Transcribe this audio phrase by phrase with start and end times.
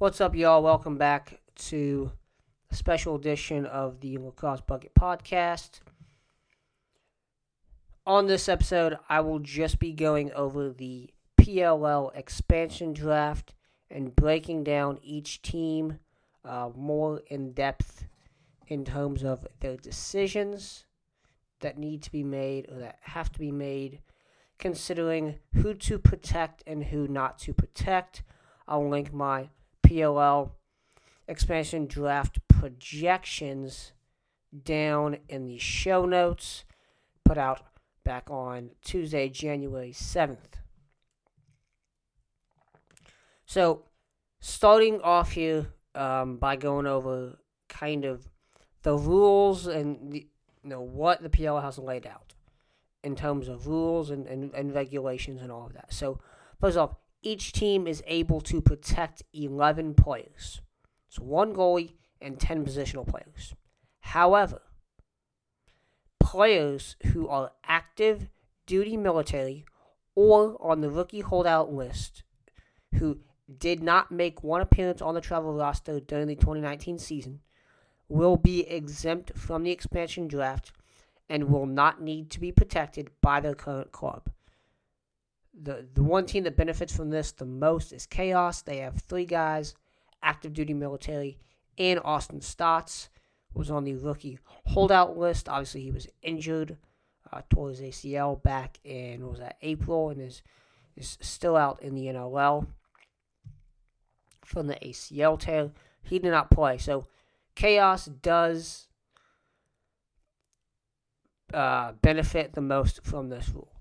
[0.00, 0.62] What's up, y'all?
[0.62, 2.12] Welcome back to
[2.70, 5.80] a special edition of the Lacrosse Bucket Podcast.
[8.06, 13.56] On this episode, I will just be going over the PLL expansion draft
[13.90, 15.98] and breaking down each team
[16.44, 18.04] uh, more in depth
[18.68, 20.84] in terms of their decisions
[21.58, 23.98] that need to be made or that have to be made,
[24.60, 28.22] considering who to protect and who not to protect.
[28.68, 29.48] I'll link my
[29.88, 30.50] PLL
[31.26, 33.92] expansion draft projections
[34.64, 36.64] down in the show notes
[37.24, 37.62] put out
[38.04, 40.60] back on Tuesday, January 7th.
[43.46, 43.84] So,
[44.40, 48.28] starting off here um, by going over kind of
[48.82, 50.26] the rules and the,
[50.62, 52.34] you know what the PL has laid out
[53.02, 55.92] in terms of rules and, and, and regulations and all of that.
[55.92, 56.20] So,
[56.60, 56.94] first off,
[57.28, 60.62] each team is able to protect 11 players.
[61.08, 63.54] So one goalie and 10 positional players.
[64.00, 64.62] However,
[66.18, 68.28] players who are active
[68.66, 69.64] duty military
[70.14, 72.22] or on the rookie holdout list
[72.94, 73.18] who
[73.58, 77.40] did not make one appearance on the travel roster during the 2019 season
[78.08, 80.72] will be exempt from the expansion draft
[81.28, 84.30] and will not need to be protected by their current club
[85.60, 88.62] the the one team that benefits from this the most is Chaos.
[88.62, 89.74] They have three guys,
[90.22, 91.38] active duty military,
[91.76, 93.08] and Austin Staats
[93.54, 95.48] was on the rookie holdout list.
[95.48, 96.76] Obviously, he was injured,
[97.32, 100.42] uh, his ACL back in was that April, and is
[100.96, 102.66] is still out in the NLL
[104.44, 105.70] from the ACL tear.
[106.02, 107.06] He did not play, so
[107.54, 108.88] Chaos does
[111.52, 113.77] uh, benefit the most from this rule.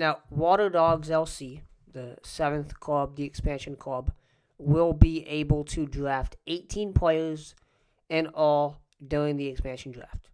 [0.00, 1.60] Now, Water Dogs LC,
[1.92, 4.10] the seventh club, the expansion club,
[4.56, 7.54] will be able to draft 18 players
[8.08, 10.30] in all during the expansion draft.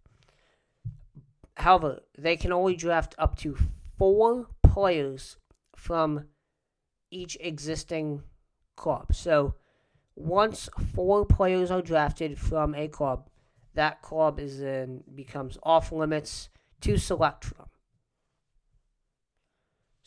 [1.56, 3.56] However, they can only draft up to
[3.99, 5.37] four players
[5.75, 6.28] from
[7.10, 8.22] each existing
[8.77, 9.16] club.
[9.16, 9.56] So,
[10.15, 13.28] once four players are drafted from a club,
[13.75, 16.50] that club is then becomes off limits
[16.83, 17.66] to select from.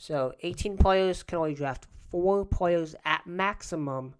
[0.01, 4.13] So 18 players can only draft four players at maximum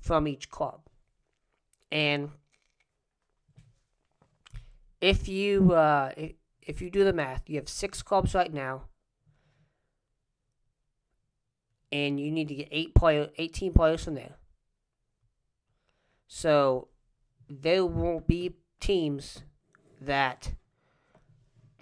[0.00, 0.80] from each club.
[1.92, 2.30] And
[5.00, 6.10] if you uh,
[6.60, 8.86] if you do the math, you have six clubs right now,
[11.92, 14.34] and you need to get eight player, 18 players from there.
[16.26, 16.88] So
[17.48, 19.44] there will be teams
[20.00, 20.54] that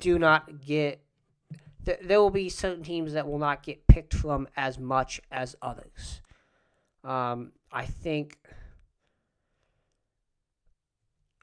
[0.00, 1.01] do not get
[1.84, 5.56] th- there will be certain teams that will not get picked from as much as
[5.62, 6.20] others.
[7.04, 8.38] Um, I think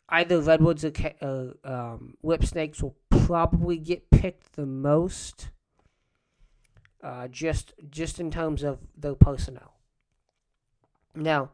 [0.07, 0.91] either Redwoods or
[1.21, 5.49] uh, um, Whip Snakes will probably get picked the most,
[7.03, 9.73] uh, just just in terms of their personnel.
[11.15, 11.51] Now,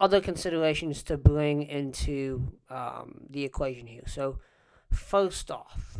[0.00, 4.04] other considerations to bring into um, the equation here.
[4.06, 4.38] So,
[4.92, 5.98] first off,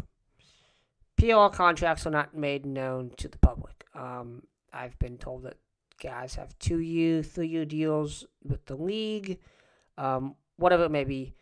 [1.18, 3.84] PLL contracts are not made known to the public.
[3.94, 5.56] Um, I've been told that
[6.00, 9.38] guys have two year, three year deals with the league,
[9.96, 11.34] um, whatever it may be.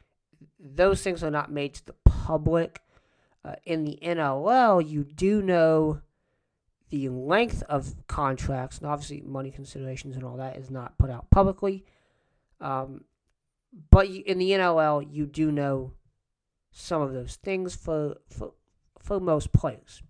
[0.58, 2.80] Those things are not made to the public.
[3.44, 6.00] Uh, in the NLL, you do know
[6.90, 11.30] the length of contracts, and obviously money considerations and all that is not put out
[11.30, 11.84] publicly.
[12.60, 13.04] Um,
[13.90, 15.92] but in the NLL, you do know
[16.72, 18.52] some of those things for, for
[19.06, 20.02] for most players.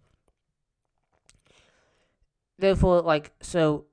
[2.59, 3.85] Therefore, like, so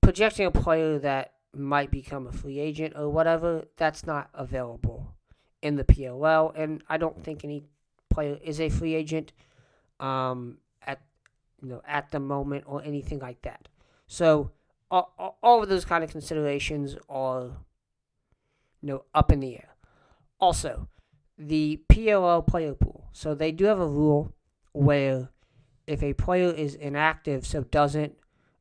[0.00, 5.16] projecting a player that might become a free agent or whatever, that's not available
[5.62, 7.64] in the PLL, and I don't think any
[8.08, 9.32] player is a free agent
[9.98, 11.00] um, at
[11.60, 13.66] you know at the moment or anything like that.
[14.06, 14.52] So
[14.90, 17.46] all, all of those kind of considerations are
[18.80, 19.70] you know up in the air.
[20.38, 20.88] Also,
[21.36, 22.97] the PLL player pool.
[23.12, 24.32] So they do have a rule
[24.72, 25.30] where
[25.86, 28.14] if a player is inactive, so doesn't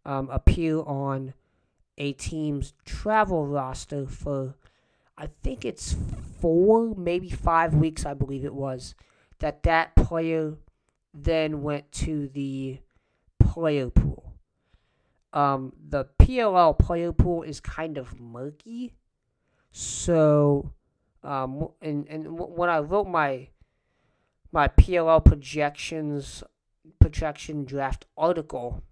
[0.05, 1.33] um, appear on
[1.97, 4.55] a team's travel roster for,
[5.17, 5.95] I think it's
[6.39, 8.95] four, maybe five weeks, I believe it was,
[9.39, 10.55] that that player
[11.13, 12.79] then went to the
[13.39, 14.33] player pool.
[15.33, 18.93] Um, the PLL player pool is kind of murky,
[19.71, 20.71] so
[21.23, 23.49] um, and and when I wrote my
[24.51, 26.43] my PLL projections
[26.99, 28.83] projection draft article,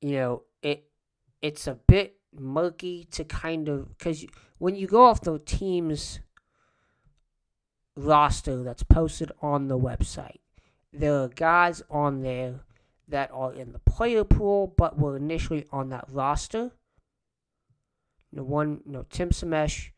[0.00, 0.88] you know, it
[1.42, 4.24] it's a bit murky to kind of because
[4.58, 6.20] when you go off the team's
[7.96, 10.40] roster that's posted on the website,
[10.92, 12.60] there are guys on there
[13.08, 16.72] that are in the player pool but were initially on that roster.
[18.30, 19.90] You know, one, you know, Tim Samesh,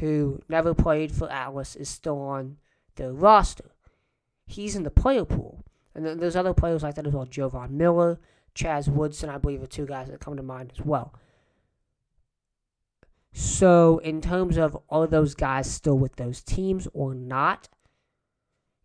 [0.00, 2.56] who never played for Atlas, is still on
[2.96, 3.70] the roster.
[4.46, 5.64] He's in the player pool.
[5.94, 7.24] And then there's other players like that as well.
[7.24, 8.20] Jovan Miller,
[8.54, 11.14] Chaz Woodson, I believe, are two guys that come to mind as well.
[13.32, 17.68] So, in terms of are those guys still with those teams or not?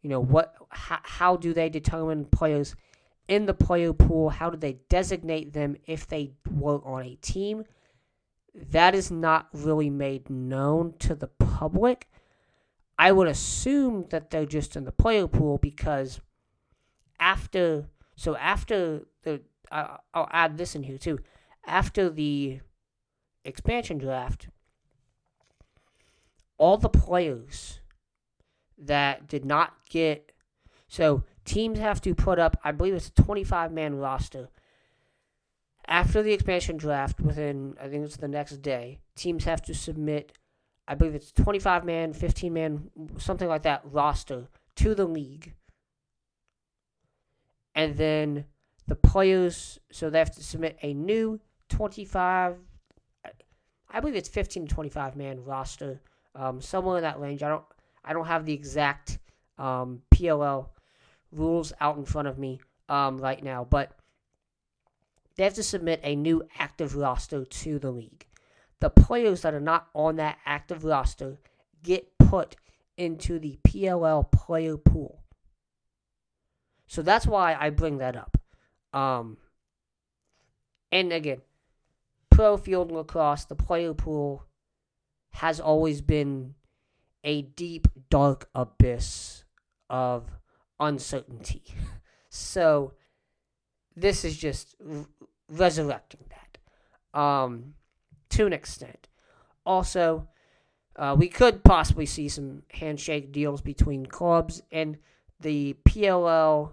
[0.01, 0.55] You know, what?
[0.69, 2.75] How, how do they determine players
[3.27, 4.29] in the player pool?
[4.29, 7.65] How do they designate them if they were on a team?
[8.53, 12.09] That is not really made known to the public.
[12.97, 16.19] I would assume that they're just in the player pool because
[17.19, 21.19] after, so after the, I'll add this in here too.
[21.65, 22.59] After the
[23.43, 24.49] expansion draft,
[26.57, 27.79] all the players
[28.77, 30.31] that did not get
[30.87, 34.49] so teams have to put up I believe it's a 25 man roster
[35.91, 40.31] after the expansion draft within I think it's the next day teams have to submit
[40.87, 44.47] I believe it's 25 man 15 man something like that roster
[44.77, 45.53] to the league
[47.75, 48.45] and then
[48.87, 51.39] the players so they have to submit a new
[51.69, 52.57] 25
[53.93, 56.01] I believe it's 15 to 25 man roster,
[56.35, 57.43] um, somewhere in that range.
[57.43, 57.65] I don't
[58.03, 59.19] I don't have the exact
[59.57, 60.69] um, PLL
[61.31, 63.91] rules out in front of me um, right now, but
[65.35, 68.25] they have to submit a new active roster to the league.
[68.79, 71.37] The players that are not on that active roster
[71.83, 72.55] get put
[72.97, 75.23] into the PLL player pool.
[76.87, 78.37] So that's why I bring that up.
[78.93, 79.37] Um,
[80.91, 81.41] and again,
[82.29, 84.45] pro field lacrosse, the player pool
[85.31, 86.55] has always been
[87.23, 89.45] a deep, dark abyss
[89.89, 90.29] of
[90.79, 91.63] uncertainty.
[92.33, 92.93] So
[93.93, 94.77] this is just
[95.51, 97.73] resurrecting that um,
[98.29, 99.07] to an extent.
[99.65, 100.27] Also,
[100.95, 104.97] uh, we could possibly see some handshake deals between clubs and
[105.39, 106.71] the PLL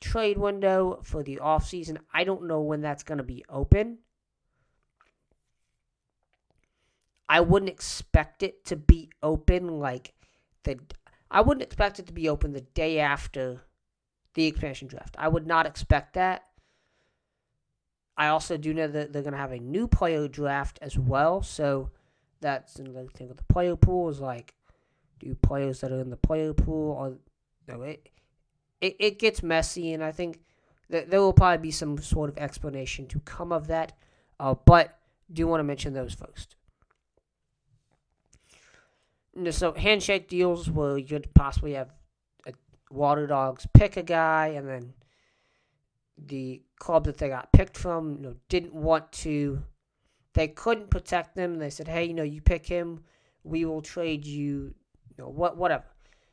[0.00, 1.98] trade window for the offseason.
[2.12, 3.98] I don't know when that's going to be open.
[7.28, 10.14] I wouldn't expect it to be open like
[10.64, 10.80] the.
[11.30, 13.60] I wouldn't expect it to be open the day after
[14.34, 15.14] the expansion draft.
[15.16, 16.44] I would not expect that.
[18.20, 21.42] I also do know that they're going to have a new player draft as well.
[21.42, 21.88] So
[22.42, 24.52] that's another thing with the player pool is like,
[25.18, 27.16] do players that are in the player pool or
[27.66, 27.80] no?
[27.80, 28.10] it,
[28.82, 30.40] it it gets messy, and I think
[30.90, 33.94] that there will probably be some sort of explanation to come of that.
[34.38, 34.98] Uh, but
[35.32, 36.56] do want to mention those first
[39.50, 41.90] so handshake deals where you could possibly have
[42.46, 42.52] a
[42.90, 44.92] water dogs pick a guy and then
[46.26, 49.62] the club that they got picked from you know didn't want to
[50.34, 51.58] they couldn't protect them.
[51.58, 53.04] They said hey you know you pick him
[53.42, 54.74] we will trade you
[55.08, 55.84] you know what whatever.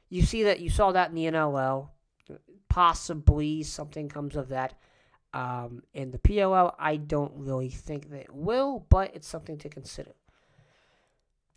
[0.10, 1.90] You see that you saw that in the NLL
[2.70, 4.74] possibly something comes of that
[5.34, 10.14] um, in the PLL I don't really think that will but it's something to consider.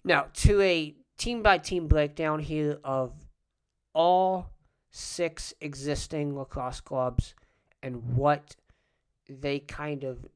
[0.04, 3.12] Now to a team by team breakdown here of
[3.92, 4.50] all
[4.90, 7.34] six existing lacrosse clubs
[7.82, 8.56] and what
[9.28, 10.26] they kind of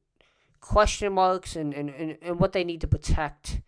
[0.61, 3.61] question marks and, and, and, and what they need to protect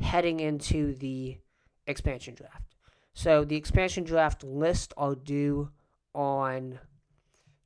[0.00, 1.38] heading into the
[1.86, 2.74] expansion draft.
[3.14, 5.70] So the expansion draft list are due
[6.14, 6.80] on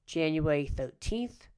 [0.06, 1.48] January 13th.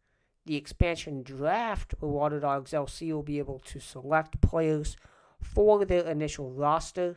[0.47, 4.97] The expansion draft where Water Dogs LC will be able to select players
[5.41, 7.17] for their initial roster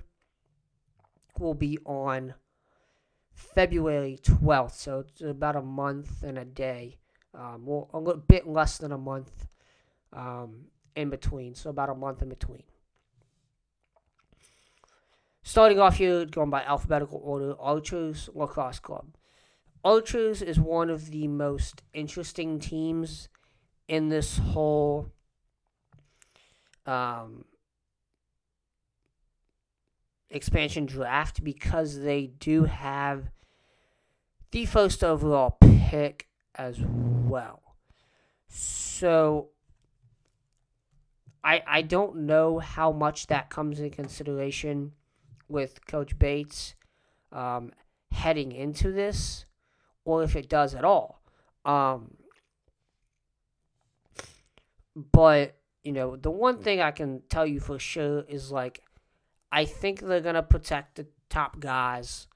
[1.40, 2.36] will be on
[3.34, 4.74] February 12th.
[4.74, 6.98] So it's about a month and a day.
[7.34, 9.48] Um, well, a little bit less than a month
[10.12, 11.56] um, in between.
[11.56, 12.64] So about a month in between.
[15.42, 19.08] Starting off here, going by alphabetical order, Archers Lacrosse Club.
[19.84, 23.28] Archers is one of the most interesting teams
[23.90, 25.12] in this whole
[26.86, 27.44] um,
[30.34, 33.30] expansion draft because they do have
[34.52, 37.62] the first overall pick as well.
[38.48, 39.50] So
[41.44, 44.94] I I don't know how much that comes in consideration
[45.50, 46.76] with Coach Bates
[47.32, 47.72] um,
[48.12, 49.46] heading into this,
[50.06, 51.22] or if it does at all.
[51.66, 52.16] Um,
[55.12, 58.83] but you know, the one thing I can tell you for sure is like,
[59.54, 62.28] I think they're gonna protect the top guys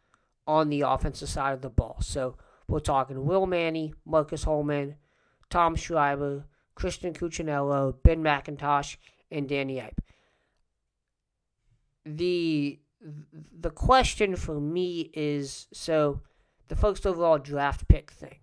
[0.46, 1.98] on the offensive side of the ball.
[2.00, 4.98] So we're talking Will Manny, Marcus Holman,
[5.50, 6.46] Tom Schreiber,
[6.76, 8.98] Christian Cuccinello, Ben McIntosh,
[9.32, 9.98] and Danny Eipp.
[12.06, 16.22] The the question for me is so
[16.68, 18.38] the first overall draft pick thing.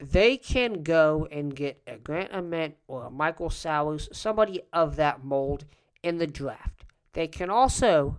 [0.00, 5.22] They can go and get a Grant Ament or a Michael Sowers, somebody of that
[5.22, 5.66] mold
[6.02, 6.81] in the draft.
[7.12, 8.18] They can also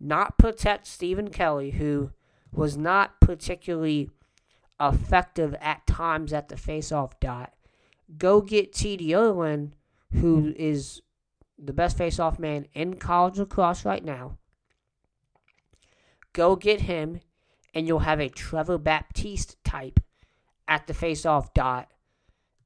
[0.00, 2.10] not protect Stephen Kelly, who
[2.52, 4.10] was not particularly
[4.80, 7.52] effective at times at the faceoff dot.
[8.16, 9.72] Go get TD Ierlan,
[10.12, 11.02] who is
[11.58, 14.38] the best faceoff man in college lacrosse right now.
[16.32, 17.20] Go get him,
[17.74, 20.00] and you'll have a Trevor Baptiste type
[20.68, 21.90] at the faceoff dot,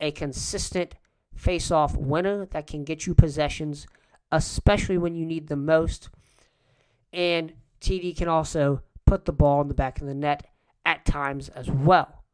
[0.01, 0.95] a consistent
[1.37, 3.87] faceoff winner that can get you possessions,
[4.33, 6.09] especially when you need the most.
[7.13, 10.51] And TD can also put the ball in the back of the net
[10.85, 12.25] at times as well.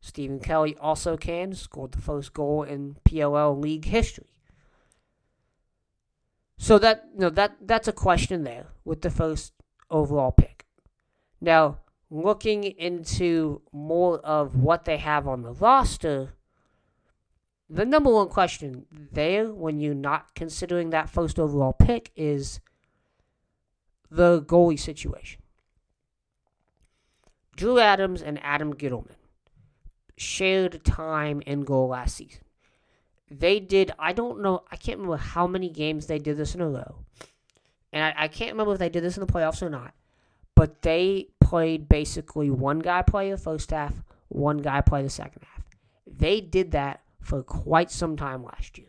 [0.00, 4.26] Stephen Kelly also can, scored the first goal in PLL league history.
[6.56, 9.52] So that you know, that that's a question there with the first
[9.90, 10.66] overall pick.
[11.40, 11.78] Now,
[12.10, 16.34] looking into more of what they have on the roster,
[17.70, 22.60] the number one question there when you're not considering that first overall pick is
[24.10, 25.42] the goalie situation.
[27.56, 29.16] Drew Adams and Adam Ghitelman
[30.16, 32.42] shared time in goal last season.
[33.30, 36.60] They did, I don't know, I can't remember how many games they did this in
[36.62, 37.04] a row.
[37.92, 39.92] And I, I can't remember if they did this in the playoffs or not.
[40.54, 45.42] But they played basically one guy play the first half, one guy play the second
[45.42, 45.64] half.
[46.06, 48.88] They did that for quite some time last year.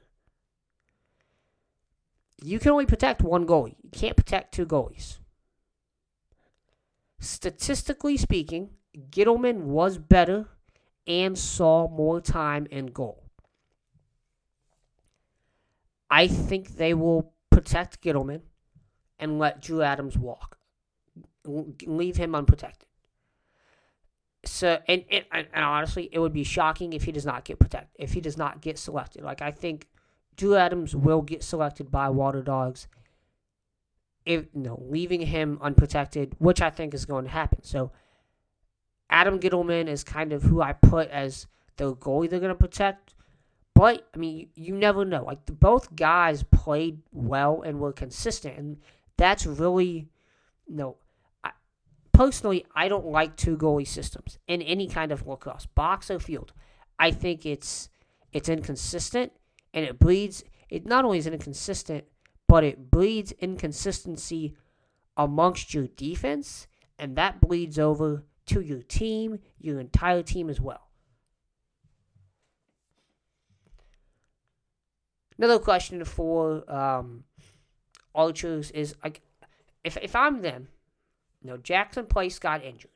[2.41, 3.75] You can only protect one goalie.
[3.83, 5.17] You can't protect two goalies.
[7.19, 10.47] Statistically speaking, Ghitelman was better
[11.05, 13.25] and saw more time in goal.
[16.09, 18.41] I think they will protect Ghitelman
[19.19, 20.57] and let Drew Adams walk.
[21.45, 22.88] Leave him unprotected.
[24.49, 27.91] So and, and and honestly, it would be shocking if he does not get protected.
[28.03, 29.87] If he does not get selected, like I think
[30.35, 32.87] Drew Adams will get selected by Water Dogs.
[34.25, 37.63] If you know, leaving him unprotected, which I think is going to happen.
[37.63, 37.91] So
[39.09, 41.45] Adam Ghitelman is kind of who I put as
[41.77, 43.13] the goalie they're going to protect.
[43.75, 45.23] But I mean, you, you never know.
[45.23, 48.77] Like the, both guys played well and were consistent, and
[49.15, 50.09] that's really
[50.67, 50.83] you no.
[50.83, 50.97] Know,
[52.19, 56.51] personally, I don't like two goalie systems in any kind of lacrosse, box or field.
[56.99, 57.87] I think it's
[58.33, 59.31] it's inconsistent
[59.73, 60.43] and it bleeds.
[60.69, 62.03] It not only is inconsistent,
[62.45, 64.53] but it bleeds inconsistency
[65.15, 70.89] amongst your defense, and that bleeds over to your team, your entire team as well.
[75.37, 77.23] Another question for um,
[78.13, 79.21] Archers is like,
[79.85, 80.67] if if I'm them,
[81.47, 82.91] know, Jackson Place got injured.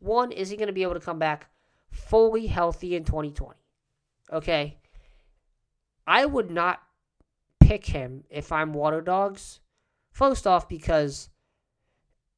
[0.00, 1.48] One, is he going to be able to come back
[1.90, 3.58] fully healthy in 2020?
[4.32, 4.78] Okay.
[6.06, 6.82] I would not
[7.60, 9.60] pick him if I'm Water Dogs.
[10.10, 11.30] First off, because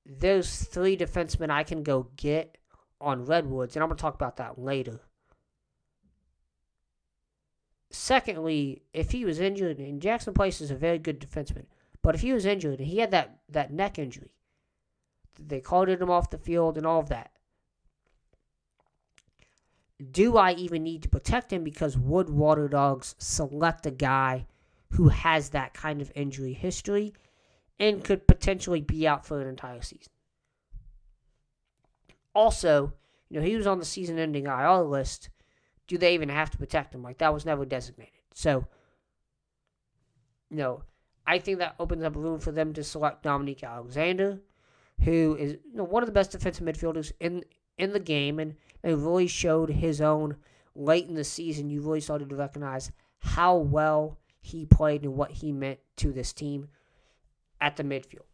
[0.04, 2.58] those three defensemen I can go get
[3.00, 5.00] on Redwoods, and I'm going to talk about that later.
[7.90, 11.66] Secondly, if he was injured, and Jackson Place is a very good defenseman,
[12.06, 14.30] but if he was injured and he had that, that neck injury,
[15.40, 17.32] they called him off the field and all of that.
[20.12, 24.46] Do I even need to protect him because would Water Dogs select a guy
[24.90, 27.12] who has that kind of injury history
[27.80, 30.12] and could potentially be out for an entire season?
[32.36, 32.92] Also,
[33.28, 35.28] you know, he was on the season ending IR list.
[35.88, 37.02] Do they even have to protect him?
[37.02, 38.14] Like, that was never designated.
[38.32, 38.64] So,
[40.50, 40.82] you know,
[41.26, 44.40] I think that opens up room for them to select Dominique Alexander,
[45.02, 47.44] who is you know, one of the best defensive midfielders in
[47.78, 50.36] in the game, and, and really showed his own
[50.74, 51.68] late in the season.
[51.68, 56.32] You really started to recognize how well he played and what he meant to this
[56.32, 56.68] team
[57.60, 58.26] at the midfield.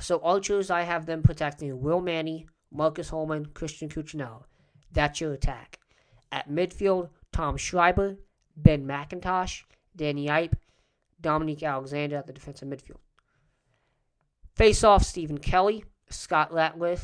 [0.00, 4.44] So Archers, I have them protecting Will Manny, Marcus Holman, Christian Cuccinello.
[4.92, 5.78] That's your attack.
[6.30, 8.16] At midfield, Tom Schreiber,
[8.56, 9.64] Ben McIntosh,
[9.98, 10.54] Danny Eipp,
[11.20, 13.00] Dominique Alexander at the defensive midfield.
[14.56, 17.02] Face off Stephen Kelly, Scott Ratliff,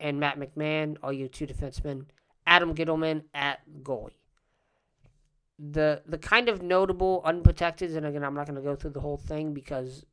[0.00, 2.06] and Matt McMahon are your two defensemen
[2.46, 4.18] Adam Ghitelman at goalie.
[5.58, 9.00] The the kind of notable unprotected, and again, I'm not going to go through the
[9.00, 10.04] whole thing because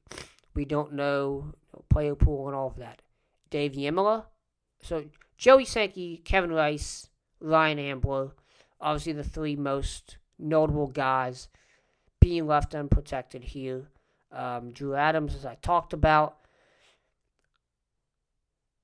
[0.56, 1.54] we don't know
[1.90, 3.02] player pool and all of that.
[3.50, 4.26] Dave Yamala,
[4.82, 5.06] so
[5.38, 7.10] Joey Sankey, Kevin Rice,
[7.40, 8.32] Ryan Ambler,
[8.80, 11.50] obviously the three most notable guys
[12.24, 13.90] being left unprotected here.
[14.32, 16.38] Um, Drew Adams, as I talked about.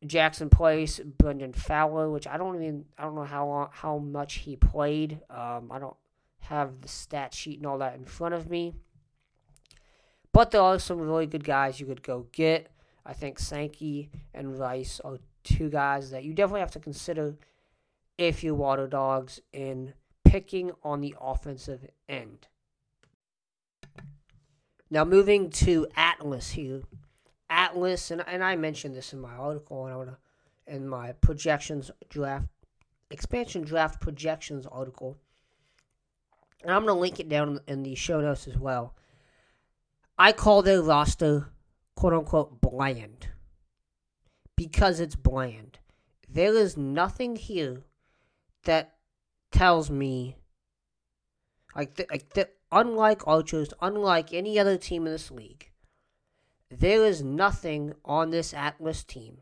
[0.05, 4.35] Jackson Place, Brendan Fowler, which I don't even I don't know how long, how much
[4.35, 5.19] he played.
[5.29, 5.95] Um, I don't
[6.39, 8.73] have the stat sheet and all that in front of me.
[10.31, 12.71] But there are some really good guys you could go get.
[13.05, 17.35] I think Sankey and Rice are two guys that you definitely have to consider
[18.17, 19.93] if you water dogs in
[20.23, 22.47] picking on the offensive end.
[24.89, 26.81] Now moving to Atlas here.
[27.49, 30.17] Atlas, and, and I mentioned this in my article, and I wanna,
[30.67, 32.47] in my projections draft,
[33.09, 35.17] expansion draft projections article,
[36.63, 38.95] and I'm gonna link it down in the show notes as well.
[40.17, 41.47] I call their roster
[41.95, 43.29] quote unquote bland
[44.55, 45.79] because it's bland.
[46.27, 47.83] There is nothing here
[48.65, 48.95] that
[49.51, 50.35] tells me
[51.75, 55.71] like th- like th- unlike Archers, unlike any other team in this league,
[56.69, 59.39] there is nothing on this Atlas team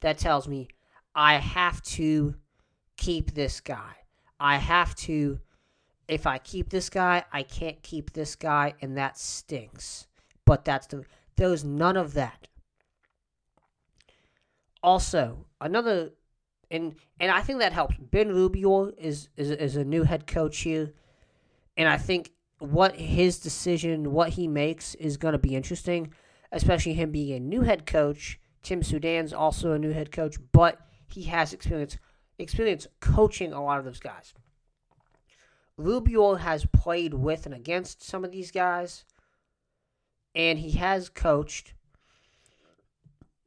[0.00, 0.68] that tells me
[1.14, 2.34] I have to
[2.96, 3.96] keep this guy.
[4.38, 5.40] I have to
[6.06, 10.06] if I keep this guy, I can't keep this guy and that stinks.
[10.44, 11.04] But that's the
[11.36, 12.48] there's none of that.
[14.82, 16.10] Also, another
[16.70, 17.96] and and I think that helps.
[17.98, 20.92] Ben Rubeor is is is a new head coach here,
[21.76, 26.12] and I think what his decision, what he makes, is going to be interesting,
[26.52, 28.38] especially him being a new head coach.
[28.62, 30.78] Tim Soudan's also a new head coach, but
[31.12, 31.98] he has experience
[32.38, 34.34] experience coaching a lot of those guys.
[35.78, 39.04] Rubeor has played with and against some of these guys,
[40.34, 41.74] and he has coached.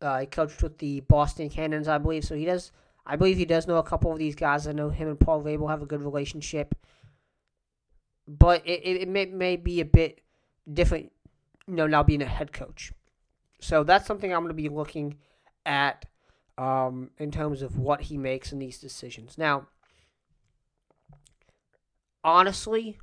[0.02, 2.26] Uh, he coached with the Boston Cannons, I believe.
[2.26, 2.72] So he does.
[3.06, 4.68] I believe he does know a couple of these guys.
[4.68, 6.76] I know him and Paul Rabil have a good relationship,
[8.28, 10.22] but it, it, may, may be a bit
[10.72, 11.12] different.
[11.68, 12.92] You know, now being a head coach.
[13.60, 15.18] So that's something I'm going to be looking
[15.66, 16.06] at
[16.58, 19.38] um, in terms of what he makes in these decisions.
[19.38, 19.68] Now,
[22.24, 23.00] honestly,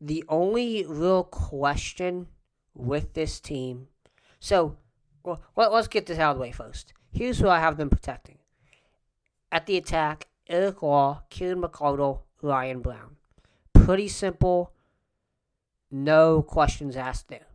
[0.00, 2.28] the only real question
[2.74, 3.88] with this team.
[4.40, 4.76] So,
[5.22, 6.92] well, let, us get this out of the way first.
[7.12, 8.38] Here's who I have them protecting.
[9.50, 13.16] At the attack, Eric Law, Kieran McArdle, Ryan Brown.
[13.82, 14.72] Pretty simple.
[15.90, 17.48] No questions asked there.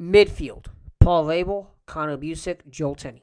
[0.00, 3.22] Midfield, Paul Rabil, Connor Buczek, Joel Tinney.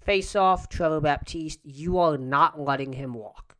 [0.00, 1.60] Face off, Trevor Baptiste.
[1.64, 3.56] You are not letting him walk.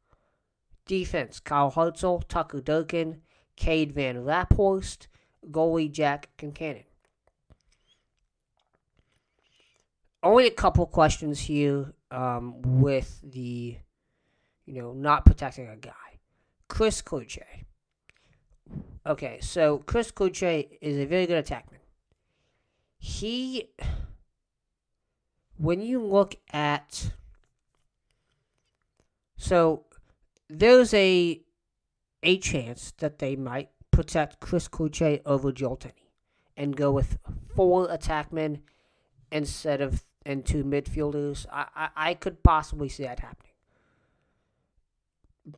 [0.86, 3.20] Defense Kyle Hartzell, Tucker Durkin,
[3.56, 5.08] Cade Van Raaphorst,
[5.50, 6.84] goalie Jack Concannon.
[10.22, 13.76] Only a couple questions here um, with the,
[14.64, 15.92] you know, not protecting a guy.
[16.70, 17.64] Chris Cloutier.
[19.04, 21.80] Okay, so Chris Cloutier is a very good attackman.
[22.96, 23.70] He,
[25.58, 27.10] when you look at,
[29.36, 29.84] so
[30.48, 31.40] there's a
[32.22, 35.80] a chance that they might protect Chris Cloutier over Joel
[36.56, 37.18] and go with
[37.54, 38.60] four attackmen
[39.32, 41.46] instead of and two midfielders.
[41.50, 43.49] I, I, I could possibly see that happening.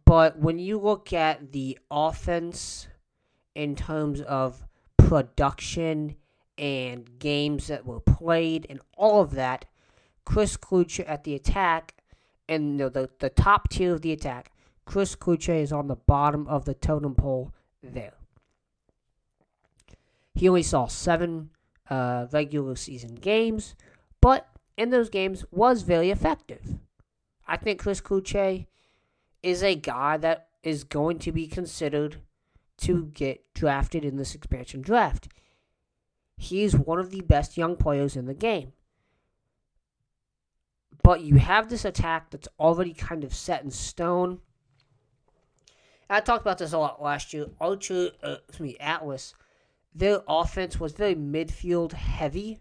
[0.05, 2.89] But when you look at the offense
[3.55, 4.65] in terms of
[4.97, 6.17] production
[6.57, 9.65] and games that were played and all of that,
[10.25, 11.95] Chris Cloutier at the attack
[12.49, 14.53] and you know, the, the top tier of the attack
[14.85, 17.53] Chris Cloutier is on the bottom of the totem pole
[17.83, 18.15] there.
[20.35, 21.51] He only saw seven
[21.89, 23.75] uh, regular season games,
[24.21, 26.79] but in those games was very effective.
[27.47, 28.67] I think Chris Cloutier
[29.43, 32.19] is a guy that is going to be considered
[32.79, 35.29] to get drafted in this expansion draft.
[36.37, 38.73] He is one of the best young players in the game.
[41.03, 44.41] But you have this attack that's already kind of set in stone.
[46.09, 47.47] I talked about this a lot last year.
[47.61, 49.35] Archer, uh, excuse me, Atlas,
[49.95, 52.61] their offense was very midfield heavy,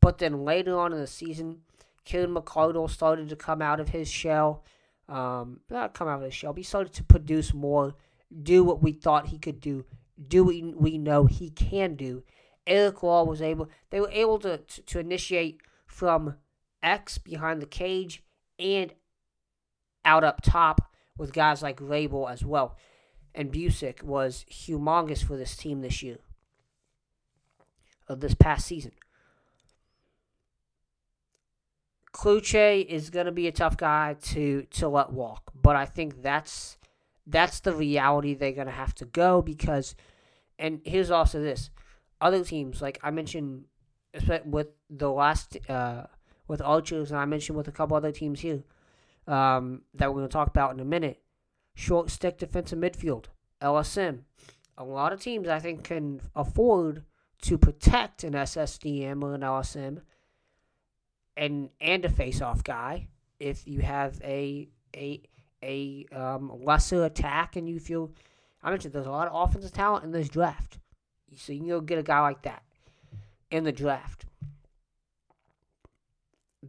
[0.00, 1.60] but then later on in the season,
[2.04, 4.64] Kieran McArdle started to come out of his shell.
[5.10, 7.96] Um, not come out of the shell, but he started to produce more,
[8.42, 9.84] do what we thought he could do,
[10.28, 12.22] do what we know he can do.
[12.64, 16.36] Eric Law was able, they were able to, to, to initiate from
[16.80, 18.22] X behind the cage
[18.56, 18.94] and
[20.04, 22.76] out up top with guys like Rabil as well.
[23.34, 26.18] And Buczek was humongous for this team this year,
[28.06, 28.92] of this past season.
[32.20, 36.20] Cloutier is going to be a tough guy to to let walk, but I think
[36.20, 36.76] that's
[37.26, 39.94] that's the reality they're going to have to go because.
[40.58, 41.70] And here's also this:
[42.20, 43.64] other teams like I mentioned
[44.44, 46.02] with the last uh,
[46.46, 48.64] with Archers, and I mentioned with a couple other teams here
[49.26, 51.22] um, that we're going to talk about in a minute.
[51.74, 53.26] Short stick defensive midfield,
[53.62, 54.24] LSM.
[54.76, 57.04] A lot of teams I think can afford
[57.42, 60.02] to protect an SSDM or an LSM
[61.40, 63.08] and and a face-off guy
[63.40, 65.22] if you have a a
[65.62, 68.12] a um, lesser attack and you feel
[68.62, 70.78] I mentioned there's a lot of offensive talent in this draft,
[71.34, 72.62] so you can go get a guy like that
[73.50, 74.26] in the draft.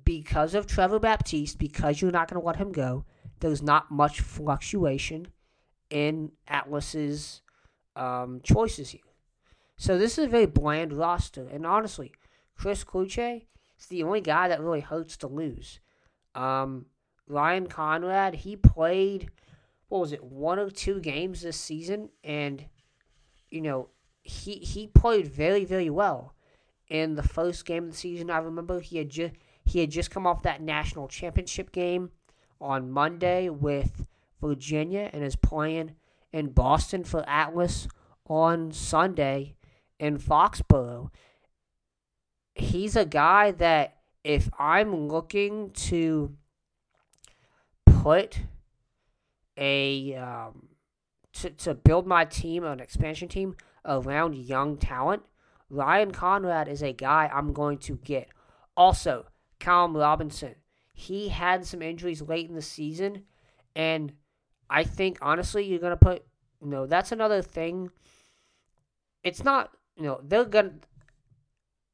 [0.05, 3.03] Because of Trevor Baptiste, because you're not going to let him go,
[3.41, 5.27] there's not much fluctuation
[5.89, 7.41] in Atlas's
[7.97, 9.01] um, choices here.
[9.75, 12.13] So this is a very bland roster, and honestly,
[12.55, 13.41] Chris Cloutier
[13.81, 15.79] is the only guy that really hurts to lose.
[16.35, 16.85] Um,
[17.27, 19.31] Ryan Conrad, he played,
[19.89, 22.65] what was it, one or two games this season, and,
[23.49, 23.89] you know,
[24.23, 26.35] he he played very, very well.
[26.89, 30.11] In the first game of the season, I remember he had just he had just
[30.11, 32.11] come off that national championship game
[32.59, 34.05] on Monday with
[34.41, 35.95] Virginia and is playing
[36.33, 37.87] in Boston for Atlas
[38.27, 39.55] on Sunday
[39.99, 41.09] in Foxborough
[42.55, 46.35] he's a guy that if I'm looking to
[47.85, 48.39] put
[49.57, 50.69] a um,
[51.33, 55.23] to, to build my team, an expansion team around young talent,
[55.69, 58.29] Ryan Conrad is a guy I'm going to get.
[58.75, 59.25] Also,
[59.59, 60.55] Callum Robinson.
[60.93, 63.23] He had some injuries late in the season,
[63.75, 64.13] and
[64.69, 66.23] I think honestly, you're gonna put
[66.61, 67.91] you know that's another thing.
[69.23, 70.73] It's not you know they're gonna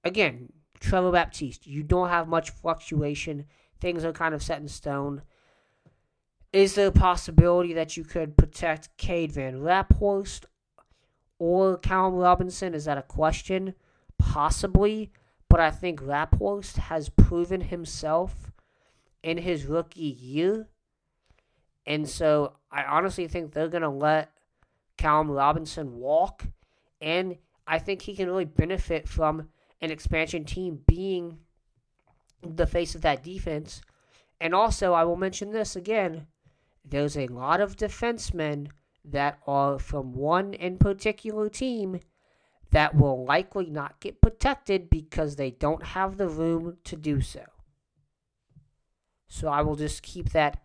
[0.04, 3.46] again, Trevor Baptiste, you don't have much fluctuation.
[3.80, 5.22] Things are kind of set in stone.
[6.54, 10.46] Is there a possibility that you could protect Cade Van Raaphorst
[11.40, 12.74] or Callum Robinson?
[12.74, 13.76] Is that a question?
[14.18, 15.12] Possibly,
[15.50, 18.52] but I think Raaphorst has proven himself
[19.24, 20.68] in his rookie year.
[21.86, 24.32] And so I honestly think they're going to let
[24.98, 26.46] Callum Robinson walk.
[27.00, 29.50] And I think he can really benefit from
[29.82, 31.40] an expansion team being
[32.42, 33.82] the face of that defense.
[34.40, 36.28] And also, I will mention this again
[36.90, 38.68] there's a lot of defensemen
[39.04, 42.00] that are from one in particular team
[42.72, 47.44] that will likely not get protected because they don't have the room to do so.
[49.28, 50.62] So I will just keep that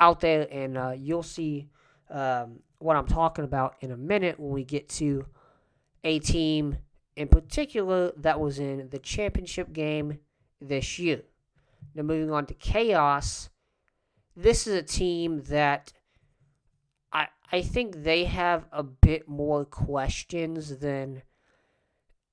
[0.00, 1.68] out there, and uh, you'll see
[2.10, 5.26] um, what I'm talking about in a minute when we get to
[6.02, 6.76] a team
[7.16, 10.18] in particular that was in the championship game
[10.60, 11.22] this year.
[11.94, 13.50] Now, moving on to Chaos,
[14.36, 15.92] this is a team that
[17.12, 21.22] I I think they have a bit more questions than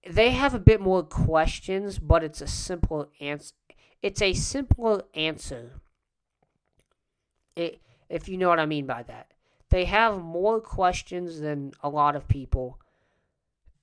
[0.10, 3.54] they have a bit more questions, but it's a simple answer.
[4.02, 5.82] It's a simpler answer.
[7.56, 9.28] It, if you know what I mean by that.
[9.70, 12.81] They have more questions than a lot of people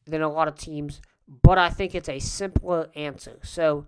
[0.08, 1.00] than a lot of teams,
[1.42, 3.38] but I think it's a simpler answer.
[3.42, 3.86] So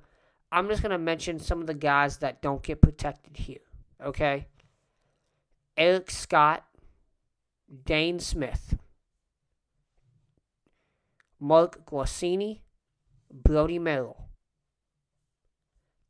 [0.52, 3.64] I'm just going to mention some of the guys that don't get protected here,
[4.04, 4.46] okay?
[5.76, 6.64] Eric Scott,
[7.84, 8.76] Dane Smith,
[11.38, 12.60] Mark Glicini,
[13.32, 14.26] Brodie Merrill.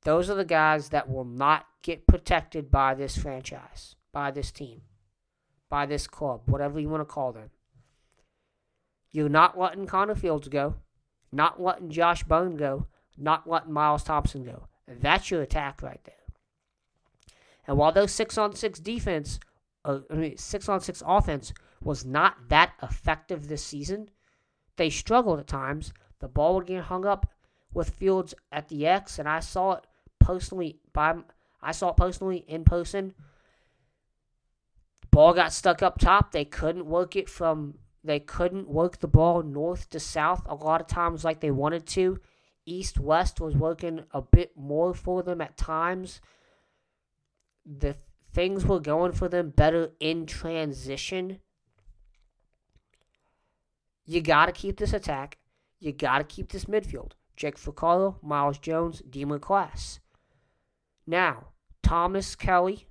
[0.02, 4.80] Those are the guys that will not get protected by this franchise, by this team,
[5.68, 7.50] by this club, whatever you want to call them.
[9.10, 10.76] You're not letting Connor Fields go,
[11.32, 14.68] not letting Josh Byrne go, not letting Miles Thompson go.
[14.86, 16.14] That's your attack right there.
[17.66, 19.38] And while those six on six defense,
[19.84, 24.10] uh, I mean six on six offense was not that effective this season,
[24.76, 25.92] they struggled at times.
[26.20, 27.30] The ball would get hung up
[27.72, 29.86] with Fields at the X, and I saw it
[30.18, 31.14] personally by
[31.62, 33.14] I saw it personally in person.
[35.10, 36.32] Ball got stuck up top.
[36.32, 40.80] They couldn't work it from they couldn't work the ball north to south a lot
[40.80, 42.20] of times like they wanted to.
[42.64, 46.20] East west was working a bit more for them at times.
[47.66, 47.96] The
[48.32, 51.40] things were going for them better in transition.
[54.04, 55.38] You got to keep this attack.
[55.78, 57.12] You got to keep this midfield.
[57.36, 60.00] Jake Froccaro, Miles Jones, Deemer Class.
[61.06, 61.48] Now,
[61.82, 62.86] Thomas Kelly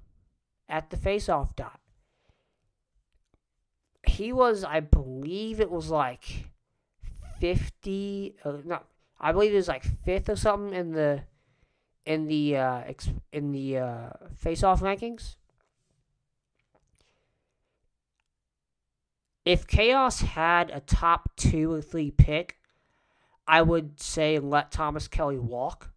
[0.67, 1.78] at the faceoff dot.
[4.19, 6.49] He was, I believe it was like
[7.39, 8.81] 50, uh, no,
[9.17, 11.23] I believe it was like fifth or something in the
[12.05, 15.37] in the uh, ex- in the uh, face-off rankings.
[19.45, 22.57] If Chaos had a top two or three pick,
[23.47, 25.91] I would say let Thomas Kelly walk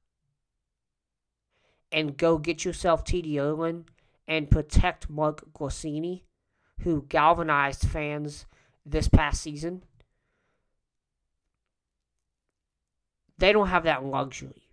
[1.90, 3.86] and go get yourself TD Ierlan
[4.28, 6.22] and protect Mark Glicini,
[6.82, 8.46] who galvanized fans
[8.84, 9.82] this past season.
[13.38, 14.68] They don't have that luxury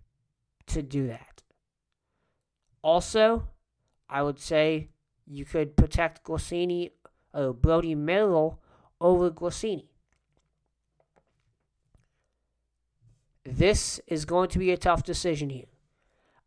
[0.66, 1.42] to do that.
[2.82, 3.48] Also,
[4.08, 4.88] I would say
[5.26, 6.90] you could protect Glicini
[7.32, 8.60] or Brodie Merrill
[9.00, 9.86] over Glicini.
[13.44, 15.66] This is going to be a tough decision here.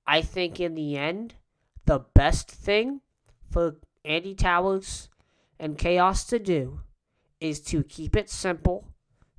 [0.06, 1.36] I think in the end,
[1.86, 3.02] the best thing
[3.50, 5.10] for Andy Towers
[5.60, 6.82] and Chaos to do
[7.40, 8.88] is to keep it simple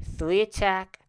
[0.02, 1.00] three attack,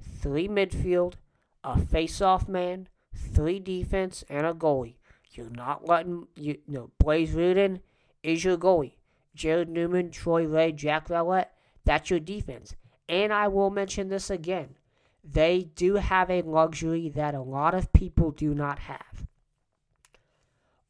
[0.00, 1.14] three midfield,
[1.62, 4.96] a face off man, three defense, and a goalie.
[5.32, 7.80] You're not letting you, know Blaze Riorden
[8.22, 8.94] is your goalie.
[9.36, 11.46] Jarrod Neumann, Troy Reh, Jack Rowlett,
[11.84, 12.74] that's your defense.
[13.08, 14.76] And I will mention this again.
[15.22, 19.26] They do have a luxury that a lot of people do not have.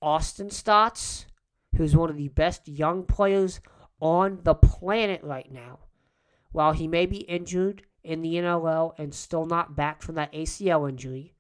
[0.01, 1.27] Austin Staats,
[1.77, 3.61] who's one of the best young players
[4.01, 5.81] on the planet right now,
[6.53, 10.89] while he may be injured in the NLL and still not back from that ACL
[10.89, 11.35] injury,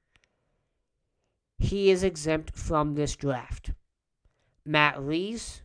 [1.59, 3.73] he is exempt from this draft.
[4.65, 5.63] Matt Lees,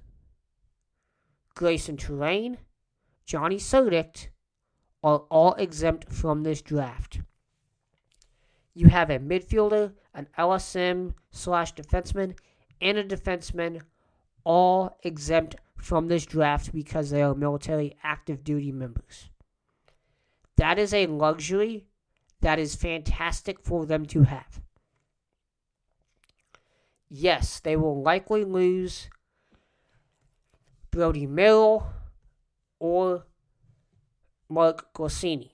[1.54, 2.58] Grayson Terrain,
[3.26, 4.28] Johnny Sudick
[5.04, 7.22] are all exempt from this draft.
[8.74, 12.38] You have a midfielder, an LSM slash defenseman,
[12.82, 13.82] and a defenseman
[14.46, 19.30] all exempt from this draft because they are military active duty members.
[20.56, 21.88] That is a luxury
[22.40, 24.62] that is fantastic for them to have
[27.10, 29.10] yes, they will likely lose
[30.92, 31.88] Brodie Merrill
[32.80, 33.26] or
[34.50, 35.52] Mark Glicini.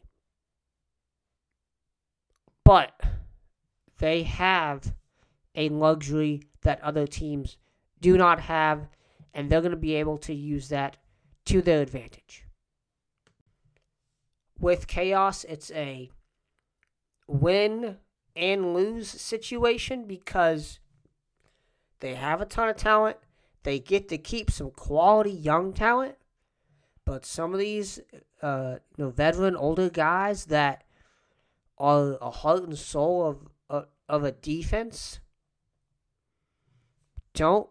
[2.64, 3.00] But
[3.98, 4.94] they have
[5.56, 7.58] a luxury that other teams
[8.02, 8.88] do not have,
[9.34, 10.98] and they're going to be able to use that
[11.46, 12.46] to their advantage.
[14.60, 16.10] With Chaos, it's a
[17.28, 17.98] win
[18.36, 20.80] and lose situation because
[22.00, 23.18] they have a ton of talent.
[23.64, 26.16] They get to keep some quality young talent.
[27.06, 28.00] But some of these
[28.42, 30.84] uh, you know, veteran, older guys that
[31.78, 35.20] are a heart and soul of, of, of a defense
[37.34, 37.70] don't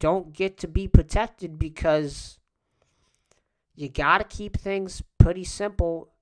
[0.00, 2.38] don't get to be protected because
[3.76, 6.12] you got to keep things pretty simple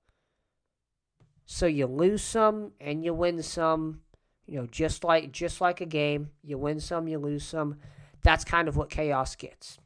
[1.45, 4.01] so you lose some and you win some
[4.49, 7.77] you know, just like just like a game, you win some, you lose some.
[8.23, 9.77] That's kind of what chaos gets.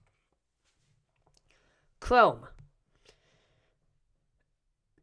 [2.00, 2.48] Chrome.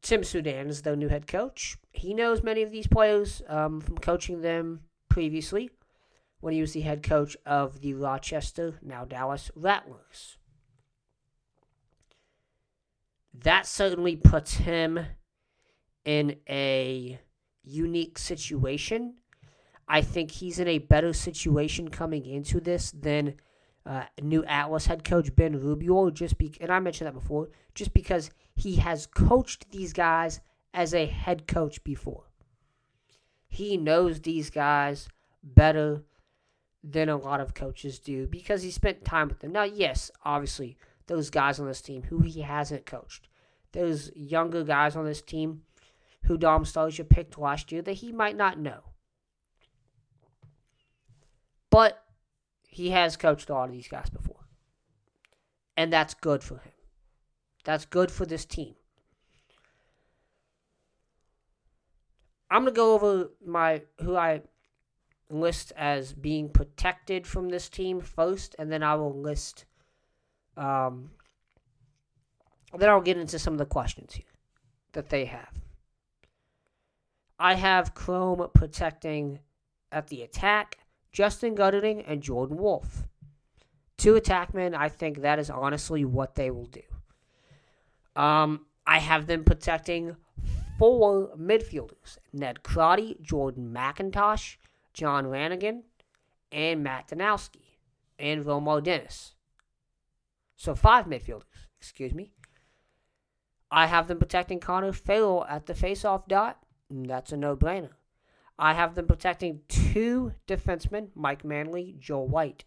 [0.01, 1.77] Tim Soudan is their new head coach.
[1.93, 5.71] He knows many of these players um, from coaching them previously
[6.41, 10.37] when he was the head coach of the Rochester, now Dallas Rattlers.
[13.33, 14.99] That certainly puts him
[16.05, 17.21] in a
[17.63, 19.15] unique situation
[19.91, 23.35] I think he's in a better situation coming into this than
[23.85, 26.15] uh, new Atlas head coach Ben Rubeor.
[26.15, 30.41] Just be, and I mentioned that before, just because he has coached these guys
[30.73, 32.31] as a head coach before.
[33.49, 35.09] He knows these guys
[35.43, 36.05] better
[36.83, 39.53] than a lot of coaches do because he spent time with them.
[39.53, 43.29] Now, yes, obviously, those guys on this team who he hasn't coached,
[43.73, 45.63] those younger guys on this team
[46.25, 48.81] who Dom Starsia picked last year that he might not know.
[51.71, 52.03] But
[52.69, 54.37] he has coached a lot of these guys before.
[55.77, 56.73] And that's good for him.
[57.65, 58.75] That's good for this team.
[62.51, 64.43] I'm gonna go over my who I
[65.31, 69.65] list as being protected from this team first, and then I will list.
[70.57, 71.11] Um,
[72.77, 74.25] then I'll get into some of the questions here
[74.93, 75.55] that they have.
[77.39, 79.41] I have Chrome protecting
[79.91, 80.79] at the attack.
[81.13, 83.05] Justin Guterding, and Jordan Wolf.
[83.97, 86.83] Two attackmen, I think that is honestly what they will do.
[88.17, 90.17] Um, I have them protecting
[90.79, 94.57] four midfielders Ned Crotty, Jordan McIntosh,
[95.01, 95.85] John Ranagan,
[96.53, 97.79] and Matt Danowski,
[98.19, 99.35] and Romar Dennis.
[100.57, 102.35] So five midfielders, excuse me.
[103.71, 106.59] I have them protecting Connor Farrell at the faceoff dot.
[106.91, 107.93] That's a no-brainer.
[108.59, 112.67] I have them protecting two defensemen, Mike Manley, Joe White,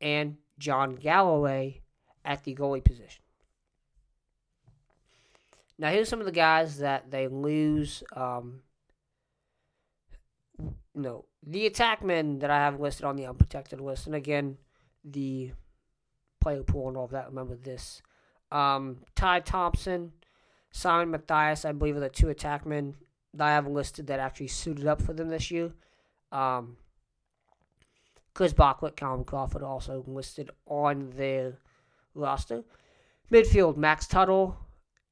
[0.00, 1.80] and John Galloway
[2.24, 3.24] at the goalie position.
[5.76, 8.04] Now, here's some of the guys that they lose.
[8.14, 8.60] Um,
[10.94, 14.58] no, the attackmen that I have listed on the unprotected list, and again,
[15.04, 15.52] the
[16.40, 17.28] player pool and all of that.
[17.28, 18.02] Remember this:
[18.50, 20.12] um, Ty Thompson,
[20.70, 22.94] Simon Matthias, I believe, are the two attackmen
[23.34, 25.72] that I have listed that actually suited up for them this year.
[26.30, 26.76] Um,
[28.34, 31.58] Chris Bachwick, Colin Crawford also listed on their
[32.14, 32.64] roster.
[33.30, 34.56] Midfield, Max Tuttle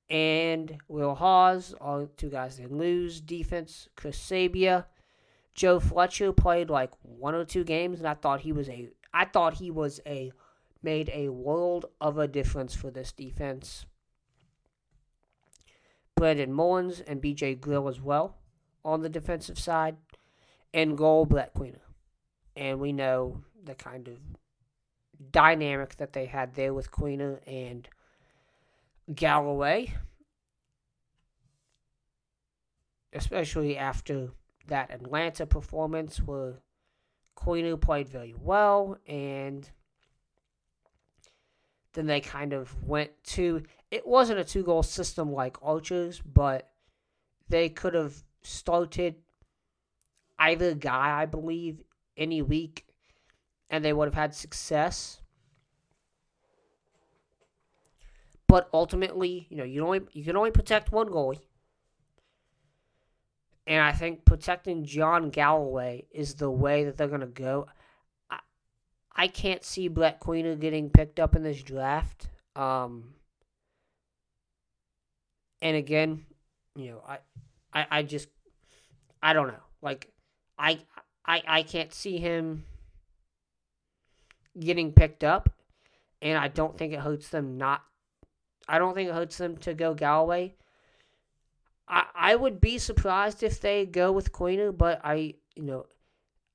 [0.09, 3.21] and Will Hawes are two guys they lose.
[3.21, 4.87] Defense, Chris Sabia.
[5.61, 9.27] Joe Fletcher played like one or two games, and I thought he was a I
[9.27, 10.33] thought he was a
[10.83, 13.85] made a world of a difference for this defense.
[16.17, 18.39] Brandon Mullins and BJ Grill as well
[18.87, 19.99] on the defensive side.
[20.73, 21.83] And goal, Brett Queener.
[22.57, 24.19] And we know the kind of
[25.31, 27.87] dynamic that they had there with Queener and
[29.15, 29.93] Galloway.
[33.13, 34.31] Especially after
[34.71, 36.55] that Atlanta performance where
[37.37, 39.71] Queener played very well and
[41.93, 46.71] then they kind of went to it wasn't a two goal system like Archer's, but
[47.49, 49.17] they could have started
[50.39, 51.83] either guy, I believe,
[52.17, 52.87] any week,
[53.69, 55.21] and they would have had success.
[58.47, 61.41] But ultimately, you know, you only you can only protect one goalie.
[63.71, 67.69] And I think protecting John Galloway is the way that they're gonna go.
[68.29, 68.41] I,
[69.15, 72.29] I can't see Brett Queener getting picked up in this draft.
[72.57, 73.15] Um,
[75.63, 76.27] and again,
[76.75, 77.19] you know, I,
[77.73, 78.27] I, I just,
[79.23, 79.63] I don't know.
[79.81, 80.11] Like,
[80.59, 80.81] I,
[81.25, 82.65] I, I can't see him
[84.59, 85.49] getting picked up,
[86.21, 87.83] and I don't think it hurts them not.
[88.67, 90.57] I don't think it hurts them to go Galloway.
[91.91, 95.87] I, I would be surprised if they go with Queener, but I, you know,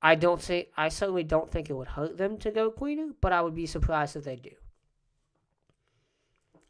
[0.01, 3.33] I don't say I certainly don't think it would hurt them to go Queener, but
[3.33, 4.51] I would be surprised if they do.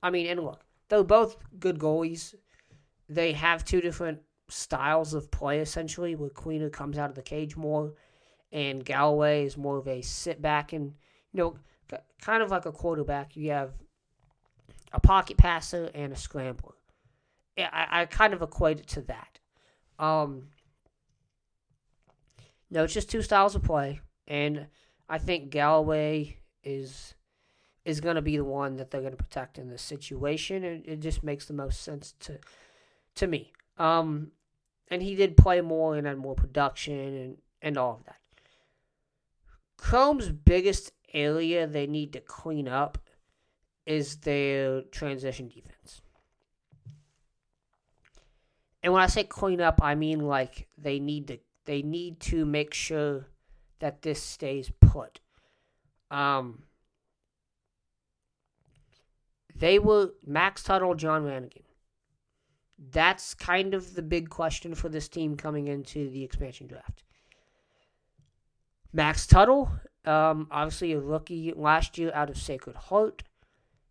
[0.02, 2.34] I mean, and look, they're both good goalies.
[3.08, 7.56] They have two different styles of play essentially, where Queener comes out of the cage
[7.56, 7.94] more,
[8.52, 10.94] and Galloway is more of a sit back and
[11.34, 11.38] you
[11.92, 13.36] know, kind of like a quarterback.
[13.36, 13.74] You have
[14.94, 16.75] a pocket passer and a scrambler.
[17.58, 19.40] I, I kind of equate it to that.
[19.98, 20.50] Um,
[22.70, 24.68] no, it's just two styles of play, and
[25.08, 27.14] I think Galloway is
[27.86, 30.64] is going to be the one that they're going to protect in this situation.
[30.64, 32.40] it just makes the most sense to
[33.16, 33.54] to me.
[33.78, 34.32] Um,
[34.90, 38.18] and he did play more and had more production and, and all of that.
[39.78, 42.98] Chrome's biggest area they need to clean up
[43.86, 45.75] is their transition defense.
[48.86, 52.46] And when I say clean up, I mean like they need to they need to
[52.46, 53.26] make sure
[53.80, 55.22] that this stays put.
[56.12, 56.62] Um,
[59.56, 61.64] they were Max Tuttle, John Ranagan.
[62.92, 67.02] That's kind of the big question for this team coming into the expansion draft.
[68.94, 69.72] Max Tuttle,
[70.06, 73.24] um, obviously a rookie last year out of Sacred Heart.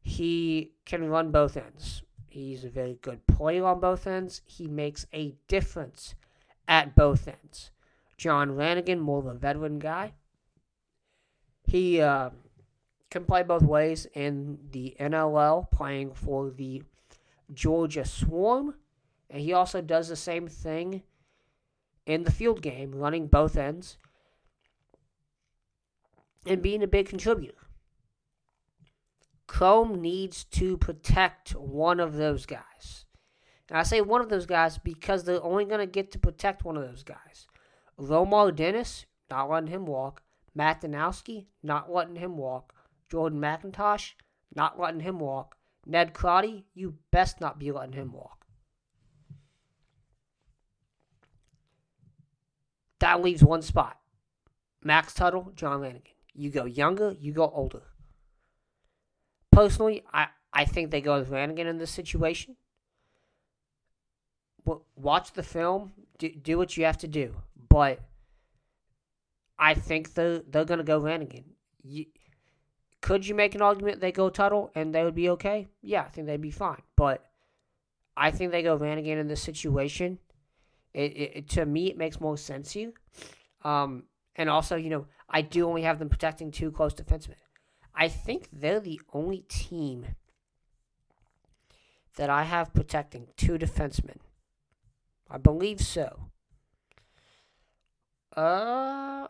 [0.03, 2.05] He can run both ends.
[2.35, 4.43] He's a very good player on both ends.
[4.45, 6.17] He makes a difference
[6.67, 7.71] at both ends.
[8.17, 10.15] John Ranagan, more of a veteran guy.
[11.65, 12.31] He uh,
[13.09, 16.83] can play both ways in the NLL, playing for the
[17.53, 18.75] Georgia Swarm.
[19.31, 21.05] And he also does the same thing
[22.05, 23.97] in the field game, running both ends
[26.45, 27.64] and being a big contributor.
[29.47, 33.05] Chrome needs to protect one of those guys.
[33.69, 36.65] And I say one of those guys because they're only going to get to protect
[36.65, 37.47] one of those guys.
[37.99, 40.23] Romar Dennis, not letting him walk.
[40.55, 42.75] Matt Danowski, not letting him walk.
[43.11, 44.13] Jordan MacIntosh,
[44.55, 45.57] not letting him walk.
[45.87, 48.47] Ned Crotty, you best not be letting him walk.
[53.01, 53.99] That leaves one spot.
[54.83, 56.03] Max Tuttle, John Ranagan.
[56.33, 57.83] You go younger, you go older.
[59.55, 62.57] Personally, I, I think they go with Ranagan in this situation.
[64.97, 67.35] Watch the film, do, do what you have to do.
[67.69, 68.01] But
[69.59, 71.45] I think they're, they're going to go Ranagan.
[71.83, 72.07] You,
[73.01, 75.69] Could you make an argument they go Tuttle and they would be okay?
[75.83, 76.83] Yeah, I think they'd be fine.
[76.97, 77.25] But
[78.17, 80.19] I think they go Ranagan in this situation.
[80.95, 82.93] It, it, it to me it makes more sense here.
[83.63, 84.05] Um,
[84.37, 87.35] and also, you know, I do only have them protecting two close defensemen.
[87.95, 90.07] I think they're the only team
[92.17, 94.19] that I have protecting two defensemen.
[95.31, 96.31] I believe so.
[98.37, 99.29] Uh,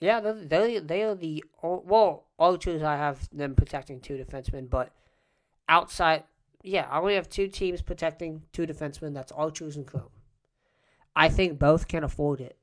[0.00, 4.90] yeah, they they are the well, all two I have them protecting two defensemen, but
[5.68, 6.24] outside,
[6.62, 9.14] yeah, I only have two teams protecting two defensemen.
[9.14, 10.10] That's Archers and Chrome.
[11.14, 12.56] I think both can afford it.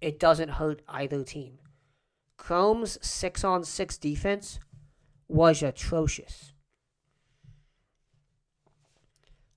[0.00, 1.58] It doesn't hurt either team.
[2.36, 4.58] Chrome's six on six defense
[5.28, 6.52] was atrocious.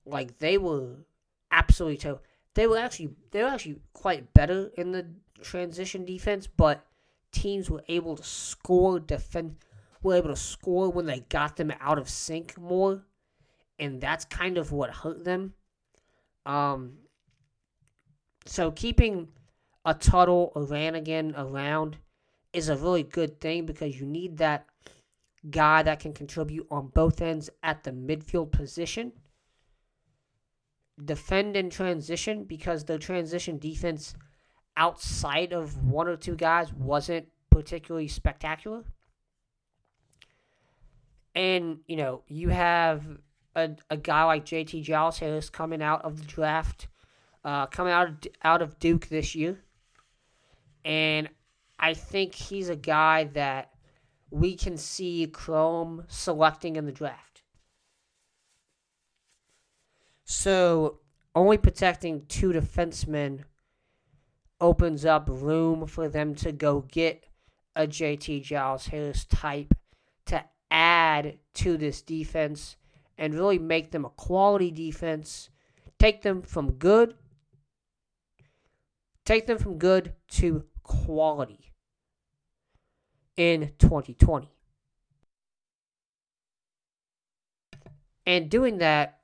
[0.04, 0.98] Like they were
[1.50, 2.22] absolutely terrible.
[2.54, 5.06] They were actually they were actually quite better in the
[5.40, 6.86] transition defense, but
[7.32, 9.56] teams were able to score defend
[10.02, 13.02] were able to score when they got them out of sync more,
[13.78, 15.54] and that's kind of what hurt them.
[16.44, 16.98] Um,
[18.46, 19.28] so keeping
[19.84, 21.98] a Tuttle or Ranagan around
[22.52, 24.66] is a really good thing because you need that
[25.50, 29.12] guy that can contribute on both ends at the midfield position.
[31.04, 34.14] Defend and transition because the transition defense
[34.76, 38.84] outside of one or two guys wasn't particularly spectacular.
[41.34, 43.04] And, you know, you have
[43.56, 46.86] a, a guy like JT Giles Harris coming out of the draft,
[47.44, 49.63] uh, coming out of, out of Duke this year.
[50.84, 51.28] And
[51.78, 53.70] I think he's a guy that
[54.30, 57.42] we can see Chrome selecting in the draft.
[60.24, 61.00] So,
[61.34, 63.44] only protecting two defensemen
[64.60, 67.26] opens up room for them to go get
[67.76, 69.74] a JT Giles Harris type
[70.26, 72.76] to add to this defense
[73.18, 75.50] and really make them a quality defense.
[75.98, 77.14] Take them from good
[79.24, 81.72] take them from good to quality
[83.36, 84.48] in 2020.
[88.26, 89.18] And doing that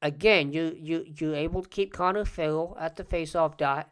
[0.00, 3.90] again, you you you're able to keep Connor Farrell at the faceoff dot.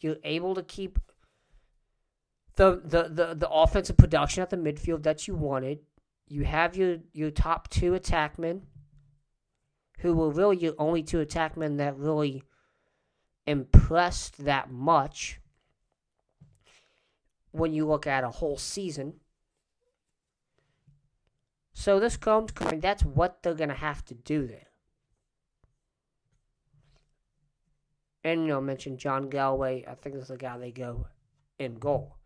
[0.00, 0.98] You're able to keep
[2.56, 5.78] the, the, the, the offensive production at the midfield that you wanted.
[6.28, 8.62] You have your, your top two attackmen,
[10.00, 12.42] who were really your only two attackmen that really
[13.46, 15.40] impressed that much
[17.52, 19.14] when you look at a whole season.
[21.72, 24.66] So this comes, coming, that's what they're going to have to do there.
[28.24, 29.84] And, you know, mention John Galloway.
[29.86, 31.06] I think is the guy they go
[31.58, 32.16] in goal.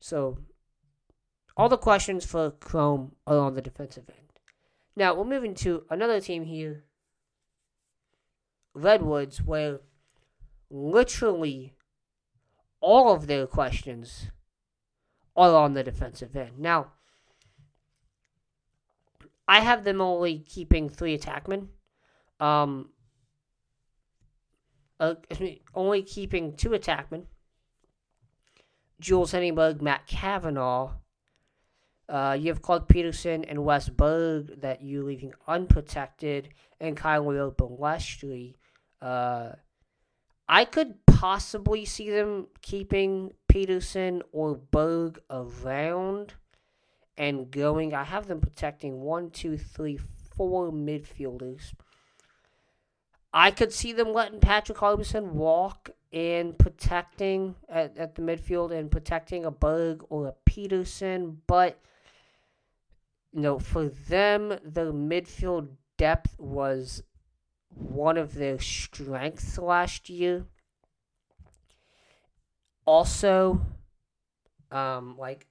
[0.00, 0.38] So,
[1.56, 4.32] all the questions for Chrome are on the defensive end.
[4.96, 6.84] Now, we're moving to another team here,
[8.74, 9.80] Redwoods, where
[10.72, 11.74] literally
[12.80, 14.30] all of their questions
[15.36, 16.58] are on the defensive end.
[16.58, 16.92] Now,
[19.46, 21.68] I have them only keeping three attackmen.
[22.40, 22.90] Um,
[24.98, 25.14] uh,
[25.74, 27.24] only keeping two attackmen.
[29.00, 30.90] Jules Heningburg, Matt Kavanagh.
[32.08, 36.50] Uh, you have Clarke Petterson and Wes Berg that you're leaving unprotected,
[36.80, 38.54] and Kyle Balestri.
[39.00, 39.52] Uh,
[40.48, 46.34] I could possibly see them keeping Petterson or Berg around
[47.16, 47.94] and going.
[47.94, 49.98] I have them protecting one, two, three,
[50.36, 51.72] four midfielders.
[53.32, 58.90] I could see them letting Patrick Harbison walk and protecting at, at the midfield and
[58.90, 61.80] protecting a Berg or a Petterson, but
[63.32, 67.02] you know, for them, the midfield depth was
[67.74, 70.46] one of their strengths last year.
[72.84, 73.60] Also,
[74.70, 75.46] um, like,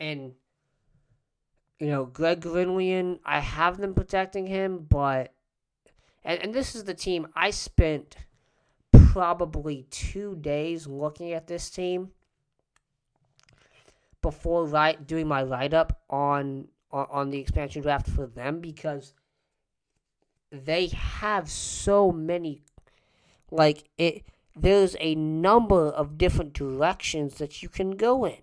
[0.00, 0.32] and
[1.78, 5.34] you know, Greg Gurenlian, I have them protecting him, but
[6.24, 8.16] and, and this is the team I spent
[9.12, 12.10] probably two days looking at this team
[14.22, 19.12] before write, doing my write up on, on on the expansion draft for them because
[20.54, 22.62] they have so many
[23.50, 24.24] like it
[24.56, 28.42] there's a number of different directions that you can go in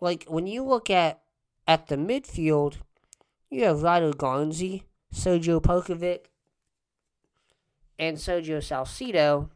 [0.00, 1.20] like when you look at
[1.66, 2.76] at the midfield
[3.50, 4.82] you have Ryder Garnsey
[5.16, 6.26] Sergio Perkovic,
[7.98, 9.48] and Sergio Salcido,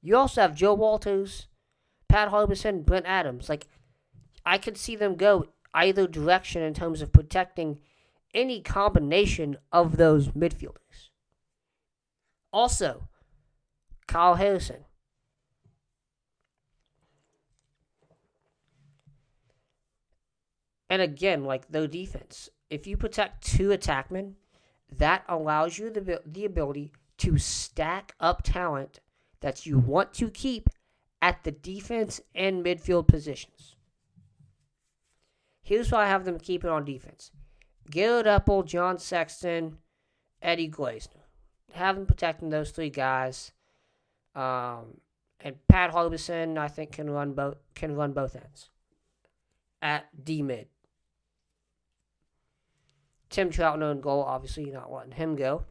[0.00, 1.46] You also have Joe Walters,
[2.08, 3.48] Pat Harbison, Brent Adams.
[3.48, 3.66] Like,
[4.44, 7.80] I could see them go either direction in terms of protecting
[8.34, 11.10] any combination of those midfielders.
[12.52, 13.08] Also,
[14.06, 14.84] Kyle Harrison.
[20.90, 24.34] And again, like the defense, if you protect two attackmen,
[24.98, 29.00] that allows you the, the ability to stack up talent
[29.40, 30.68] that you want to keep
[31.20, 33.76] at the defense and midfield positions.
[35.62, 37.30] Here's why I have them keeping on defense.
[37.90, 39.78] Garrett Epple, John Sexton,
[40.40, 41.22] Eddie Glazener.
[41.72, 43.52] Have them protecting those three guys.
[44.34, 44.98] Um,
[45.40, 48.70] and Pat Harbison, I think, can run both can run both ends
[49.82, 50.68] at D mid.
[53.28, 55.64] Tim Troutner in goal, obviously not letting him go.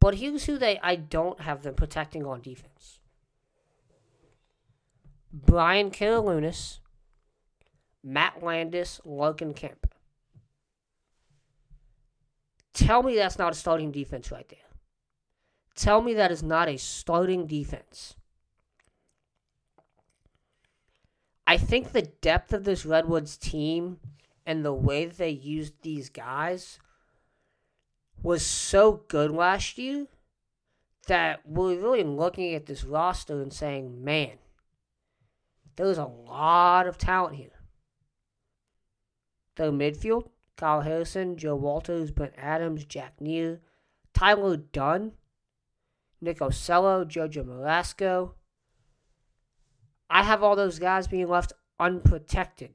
[0.00, 3.00] But here's who they I don't have them protecting on defense.
[5.32, 6.78] Brian Karalunas,
[8.06, 9.92] Matt Landis, Logan Kemp.
[12.72, 14.58] Tell me that's not a starting defense right there.
[15.74, 18.14] Tell me that is not a starting defense.
[21.48, 23.98] I think the depth of this Redwoods team
[24.46, 26.78] and the way that they used these guys
[28.22, 30.06] was so good last year
[31.08, 34.38] that we're really looking at this roster and saying, man,
[35.74, 37.55] there's a lot of talent here.
[39.56, 43.58] The midfield, Kyle Harrison, Joe Walters, Brent Adams, Jack Neal,
[44.14, 45.12] Tyler Dunn,
[46.20, 48.32] Nick Ocello, Jojo Marasco.
[50.08, 52.70] I have all those guys being left unprotected.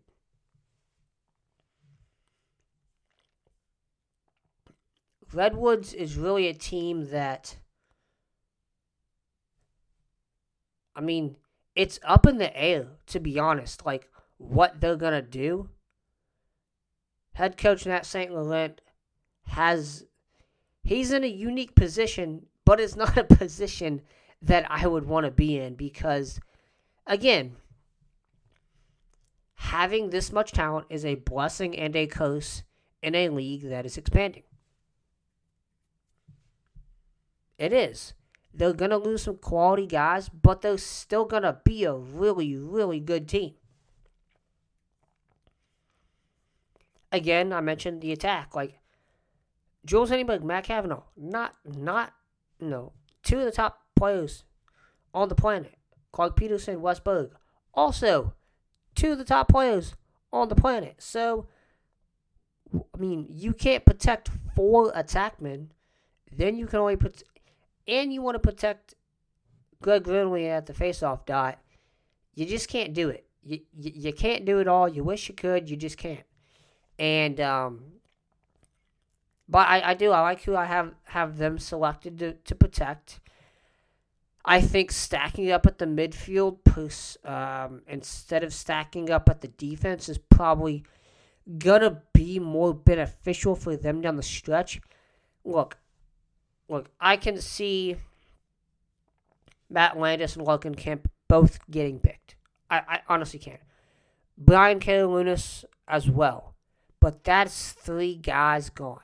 [5.33, 7.55] Redwoods is really a team that,
[10.93, 11.37] I mean,
[11.73, 15.69] it's up in the air, to be honest, like what they're going to do.
[17.33, 18.31] Head coach Nat St.
[18.31, 18.81] Laurent
[19.47, 20.05] has,
[20.83, 24.01] he's in a unique position, but it's not a position
[24.41, 26.39] that I would want to be in because,
[27.05, 27.55] again,
[29.55, 32.63] having this much talent is a blessing and a curse
[33.01, 34.43] in a league that is expanding.
[37.57, 38.13] It is.
[38.53, 42.55] They're going to lose some quality guys, but they're still going to be a really,
[42.55, 43.53] really good team.
[47.11, 48.55] Again, I mentioned the attack.
[48.55, 48.79] Like,
[49.85, 52.13] Jules Heningburg, Matt Kavanagh, not, not,
[52.59, 52.93] no,
[53.23, 54.43] two of the top players
[55.13, 55.75] on the planet.
[56.11, 57.31] Clarke Petterson, Wes Berg,
[57.73, 58.33] also
[58.95, 59.95] two of the top players
[60.31, 60.95] on the planet.
[60.99, 61.47] So,
[62.73, 65.67] I mean, you can't protect four attackmen.
[66.31, 67.23] Then you can only put
[67.87, 68.95] and you want to protect
[69.81, 71.59] Greg Lindley at the faceoff dot,
[72.35, 73.25] you just can't do it.
[73.43, 74.87] You, you, you can't do it all.
[74.87, 76.23] You wish you could, you just can't.
[76.99, 77.83] And um,
[79.47, 83.19] but I, I do I like who I have have them selected to, to protect.
[84.43, 86.57] I think stacking up at the midfield
[87.23, 90.83] um, instead of stacking up at the defense is probably
[91.59, 94.81] gonna be more beneficial for them down the stretch.
[95.43, 95.77] Look,
[96.67, 97.97] look, I can see
[99.69, 102.35] Matt Landis and Logan Kemp both getting picked.
[102.69, 103.57] I, I honestly can.
[104.37, 106.50] Brian Karalunas as well.
[107.01, 109.01] But that's three guys gone.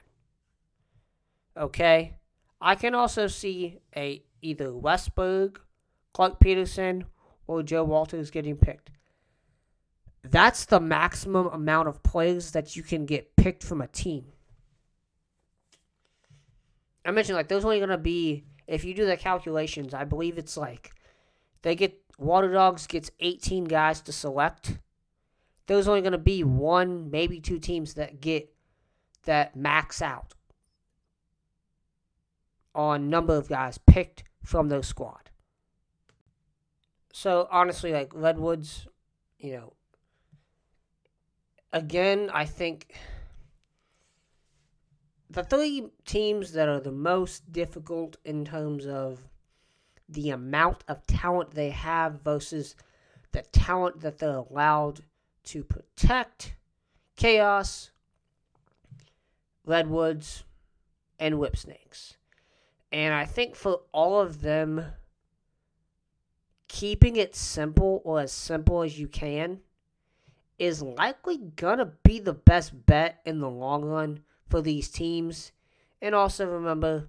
[1.58, 2.14] Okay?
[2.62, 7.04] I can also see a either Wes Clarke Petterson,
[7.48, 8.92] or Joe Walters getting picked.
[10.24, 14.26] That's the maximum amount of players that you can get picked from a team.
[17.06, 20.58] I mentioned like there's only gonna be if you do the calculations, I believe it's
[20.58, 20.92] like
[21.62, 24.80] they get Water Dogs gets 18 guys to select.
[25.68, 28.54] There's only gonna be one, maybe two teams that get
[29.24, 30.34] that max out
[32.74, 35.30] on number of guys picked from their squad.
[37.12, 38.88] So honestly, like Redwoods,
[39.40, 39.74] you know,
[41.74, 42.94] again, I think
[45.30, 49.20] the three teams that are the most difficult in terms of
[50.08, 52.76] the amount of talent they have versus
[53.34, 55.02] the talent that they're allowed
[55.48, 56.56] to protect
[57.16, 57.92] Chaos,
[59.66, 60.44] Redwoods,
[61.20, 62.18] and Whipsnakes.
[62.92, 64.86] And I think for all of them,
[66.68, 69.60] keeping it simple or as simple as you can
[70.60, 74.20] is likely gonna be the best bet in the long run
[74.50, 75.54] for these teams.
[76.02, 77.08] And also remember,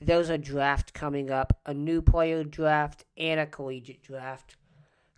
[0.00, 4.56] there's a draft coming up, a new player draft and a collegiate draft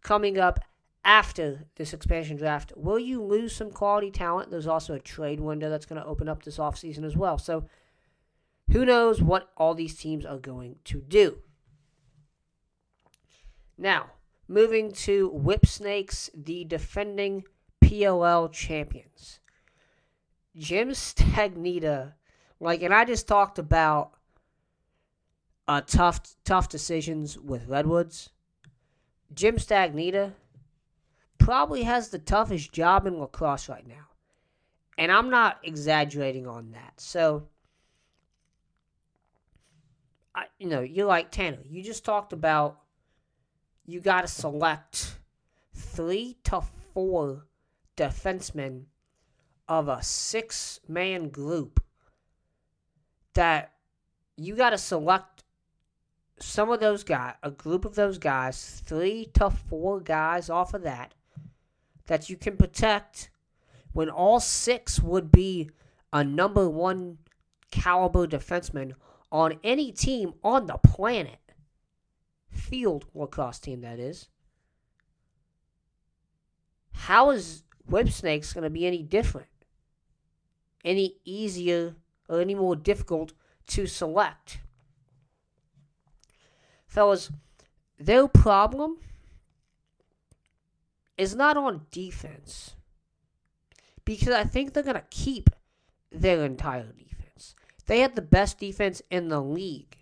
[0.02, 0.60] coming up
[1.04, 2.72] after this expansion draft.
[2.76, 4.50] Will you lose some quality talent?
[4.50, 7.38] There's also a trade window that's going to open up this offseason as well.
[7.38, 7.68] So
[8.72, 11.38] who knows what all these teams are going to do.
[13.76, 14.10] Now,
[14.48, 17.44] moving to Whip Snakes, the defending
[17.84, 19.40] PLL champions.
[20.56, 22.12] Jim Stagnitta,
[22.60, 24.12] like, and I just talked about
[25.66, 28.30] uh, tough, tough decisions with Redwoods.
[29.34, 30.32] Jim Stagnitta
[31.44, 34.08] probably has the toughest job in lacrosse right now.
[34.96, 36.94] And I'm not exaggerating on that.
[36.96, 37.48] So,
[40.34, 41.58] I, you know, you're like Tanner.
[41.68, 42.80] You just talked about
[43.84, 45.18] you got to select
[45.74, 46.62] three to
[46.94, 47.46] four
[47.96, 48.84] defensemen
[49.68, 51.82] of a six man group
[53.34, 53.72] that
[54.36, 55.44] you got to select
[56.38, 60.82] some of those guys, a group of those guys, three to four guys off of
[60.82, 61.12] that,
[62.06, 63.30] that you can protect
[63.92, 65.70] when all six would be
[66.12, 67.18] a number one
[67.70, 68.92] caliber defenseman
[69.32, 71.38] on any team on the planet.
[72.50, 74.28] Field lacrosse team, that is.
[76.92, 79.48] How is Whip Snakes going to be any different?
[80.84, 81.96] Any easier
[82.28, 83.32] or any more difficult
[83.68, 84.58] to select?
[86.86, 87.30] Fellas,
[87.98, 88.98] their problem
[91.16, 92.74] is not on defense.
[94.04, 95.50] Because I think they're going to keep
[96.12, 97.54] their entire defense.
[97.86, 99.98] They had the best defense in the league.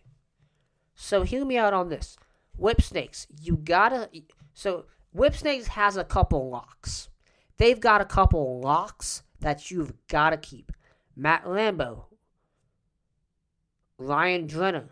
[0.95, 2.17] So hear me out on this.
[2.57, 4.09] Whip Snakes, you gotta.
[4.55, 7.09] So Whip Snakes has a couple locks.
[7.57, 10.73] They've got a couple locks that you've got to keep.
[11.17, 12.07] Matt Rambo,
[13.99, 14.89] Ryan Drenner,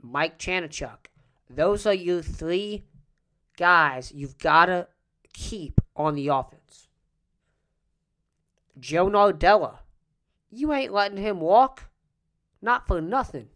[0.00, 1.06] Mike Chanenchuk.
[1.48, 2.84] Those are your three
[3.56, 4.88] guys you've got to
[5.32, 6.88] keep on the offense.
[8.78, 9.78] Joe Nardella,
[10.50, 11.90] you ain't letting him walk.
[12.60, 13.48] Not for nothing.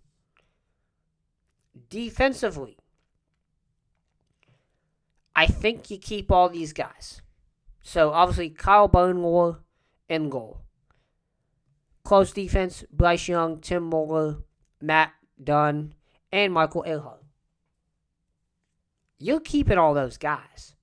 [1.89, 2.77] Defensively,
[5.35, 7.21] I think you keep all these guys.
[7.83, 9.59] So obviously Kyle Bernlohr
[10.09, 10.63] in goal.
[12.05, 14.39] Close defense, Bryce Young, Tim Muller,
[14.81, 15.13] Matt
[15.43, 15.95] Dunn,
[16.33, 17.25] and Michael Ehrhardt.
[19.19, 20.76] You're keeping all those guys.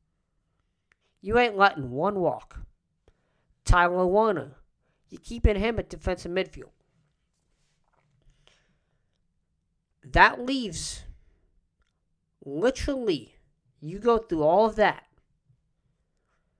[1.24, 2.60] You ain't letting one walk.
[3.64, 4.58] Tyler Warner,
[5.10, 6.72] you're keeping him at defensive midfield.
[10.04, 11.04] That leaves
[12.44, 13.36] literally,
[13.80, 15.06] you go through all of that.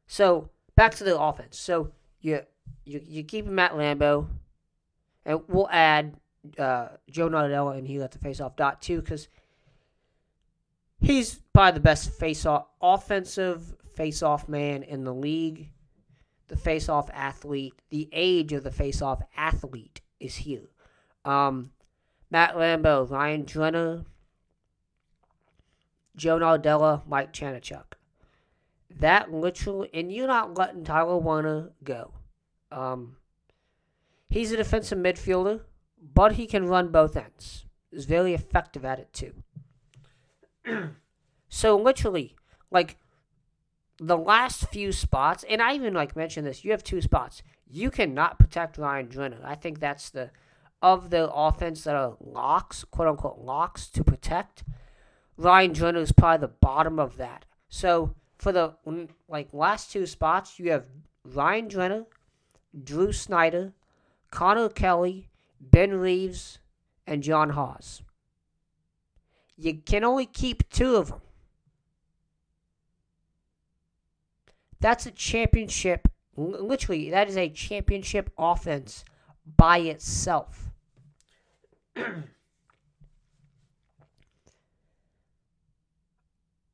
[0.08, 1.60] So back to the offense.
[1.60, 1.92] So
[2.22, 2.44] you
[2.86, 4.30] you you keep Matt Rambo,
[5.26, 6.16] and we'll add
[6.58, 9.28] uh, Joe Nardella and he let the face off dot too because
[11.02, 15.70] he's probably the best face off offensive face off man in the league.
[16.48, 20.70] The face off athlete, the age of the face off athlete is here.
[21.26, 21.72] Um,
[22.30, 24.06] Matt Rambo, Ryan Drenner,
[26.16, 27.94] Joe Nardella, Mike Chanenchuk.
[29.00, 32.14] That literally, and you're not letting Tyler Warner go.
[32.72, 33.18] Um,
[34.30, 35.62] he's a defensive midfielder,
[36.14, 37.66] but he can run both ends.
[37.92, 39.34] He's very effective at it too.
[41.50, 42.36] so literally,
[42.70, 42.98] like
[43.98, 47.44] the last few spots, and I even like mentioned this, you have two spots.
[47.70, 49.44] You cannot protect Ryan Drenner.
[49.44, 50.32] I think that's the
[50.82, 54.64] of the offense that are locks, quote unquote locks to protect.
[55.38, 57.46] Ryan Drenner is probably the bottom of that.
[57.70, 58.76] So for the
[59.30, 60.86] like last two spots, you have
[61.24, 62.06] Ryan Drenner,
[62.84, 63.74] Drew Snyder,
[64.30, 65.30] Connor Kelly,
[65.62, 66.60] Ben Reeves,
[67.08, 68.02] and John Haus.
[69.56, 71.22] You can only keep two of them.
[74.84, 76.10] That's a championship.
[76.36, 79.06] Literally, that is a championship offense
[79.56, 80.72] by itself.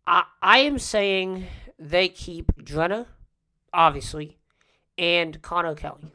[0.08, 1.46] I, I am saying
[1.78, 3.06] they keep Drenner,
[3.72, 4.40] obviously,
[4.98, 6.12] and Connor Kelly.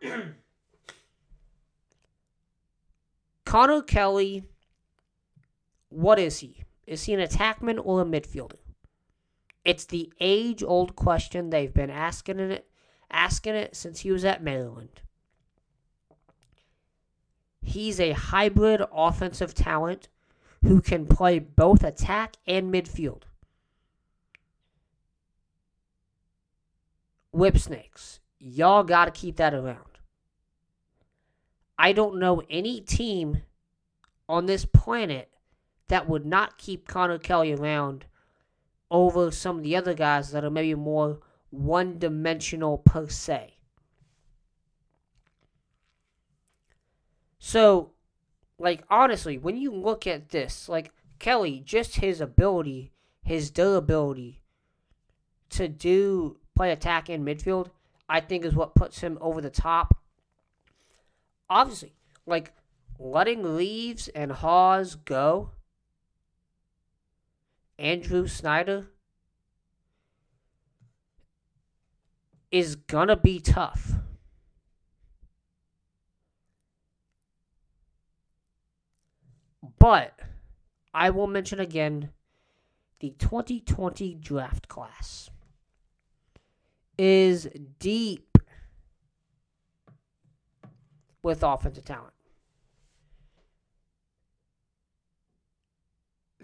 [3.44, 4.44] Connor Kelly,
[5.88, 6.62] what is he?
[6.86, 8.58] Is he an attackman or a midfielder?
[9.64, 12.68] It's the age old question they've been asking it
[13.10, 15.00] asking it since he was at Maryland.
[17.62, 20.08] He's a hybrid offensive talent
[20.62, 23.22] who can play both attack and midfield.
[27.32, 28.20] Whip snakes.
[28.38, 29.98] Y'all got to keep that around.
[31.78, 33.42] I don't know any team
[34.28, 35.30] on this planet
[35.88, 38.06] that would not keep Connor Kelly around
[38.90, 41.18] over some of the other guys that are maybe more
[41.50, 43.54] one dimensional per se.
[47.38, 47.92] So,
[48.58, 54.42] like, honestly, when you look at this, like, Kelly, just his ability, his durability
[55.50, 57.68] to do play attack in midfield,
[58.08, 59.96] I think is what puts him over the top.
[61.48, 61.94] Obviously,
[62.26, 62.52] like,
[62.98, 65.50] letting Reeves and Haus go,
[67.78, 68.88] Andrew Snyder
[72.50, 73.94] is gonna be tough.
[79.78, 80.18] But
[80.94, 82.10] I will mention again
[83.00, 85.30] the 2020 draft class
[86.96, 87.48] is
[87.78, 88.38] deep
[91.22, 92.13] with offensive talent.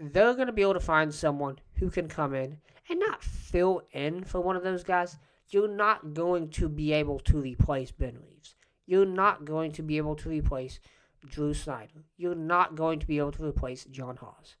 [0.01, 2.57] They're going to be able to find someone who can come in
[2.89, 5.17] and not fill in for one of those guys.
[5.49, 8.55] You're not going to be able to replace Ben Reeves.
[8.87, 10.79] You're not going to be able to replace
[11.27, 12.03] Drew Snyder.
[12.17, 14.55] You're not going to be able to replace John Haus.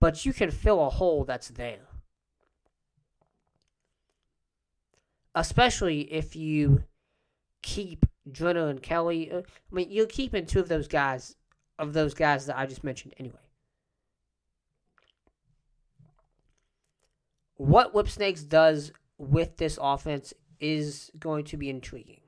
[0.00, 1.86] But you can fill a hole that's there.
[5.34, 6.84] Especially if you
[7.62, 9.30] keep Drenner and Kelly.
[9.30, 11.36] Uh, I mean, you're keeping two of those guys,
[11.78, 13.36] of those guys that I just mentioned anyway.
[17.56, 22.20] What Whipsnakes does with this offense is going to be intriguing.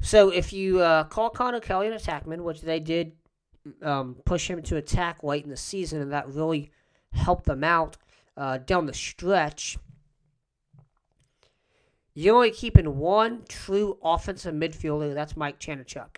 [0.00, 3.12] So if you uh, call Connor Kelly an attackman, which they did
[3.82, 6.70] um, push him to attack late in the season, and that really
[7.12, 7.96] helped them out
[8.36, 9.76] uh, down the stretch,
[12.14, 15.14] you're only keeping one true offensive midfielder.
[15.14, 16.16] That's Mike Chanenchuk.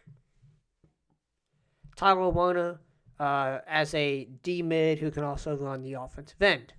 [1.97, 2.81] Tyler Warner
[3.21, 6.73] uh, as a D mid who can also run the offensive end.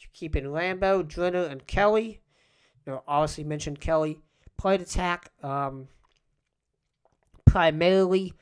[0.00, 2.20] You're keeping Rambo, Drenner, and Kelly.
[2.86, 4.18] You know, obviously mentioned Kelly
[4.56, 5.88] played attack um,
[7.46, 8.34] primarily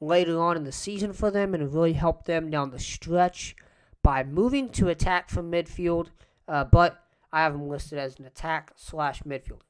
[0.00, 3.56] later on in the season for them, and really helped them down the stretch
[4.02, 6.08] by moving to attack from midfield.
[6.46, 7.02] Uh, but
[7.32, 9.62] I have him listed as an attack slash midfielder.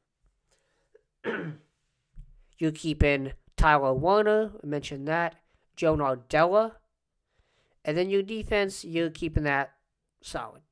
[2.58, 5.36] you keep in Tyler Warner, I mentioned that,
[5.76, 6.72] Joe Nardella,
[7.84, 9.72] and then your defense, you're keeping that
[10.22, 10.62] solid.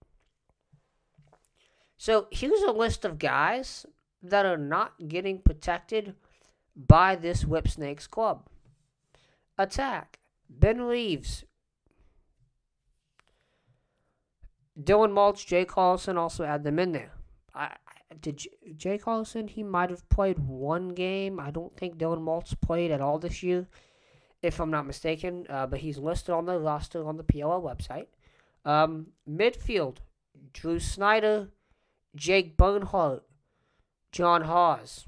[2.05, 3.87] So here's a list of guys
[4.23, 6.15] that are not getting protected
[6.77, 8.47] by this Whipsnakes club.
[9.57, 10.19] Attack.
[10.51, 11.47] Ben Reeves.
[14.79, 17.13] Dylan Maltz, Jay Carlson also add them in there.
[17.55, 17.75] I,
[18.21, 19.49] did Jay Collison?
[19.49, 21.41] He might have played one game.
[21.41, 23.67] I don't think Dylan Maltz played at all this year,
[24.43, 25.47] if I'm not mistaken.
[25.49, 28.09] Uh, but he's listed on the roster on the PLL website.
[28.67, 30.01] Um, midfield:
[30.53, 31.49] Drew Snyder,
[32.15, 33.25] Jake Bernhardt,
[34.13, 35.07] John Haus.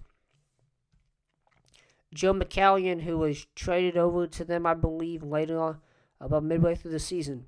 [2.15, 5.79] Joe McCallion, who was traded over to them, I believe, later on,
[6.21, 7.47] about midway through the season.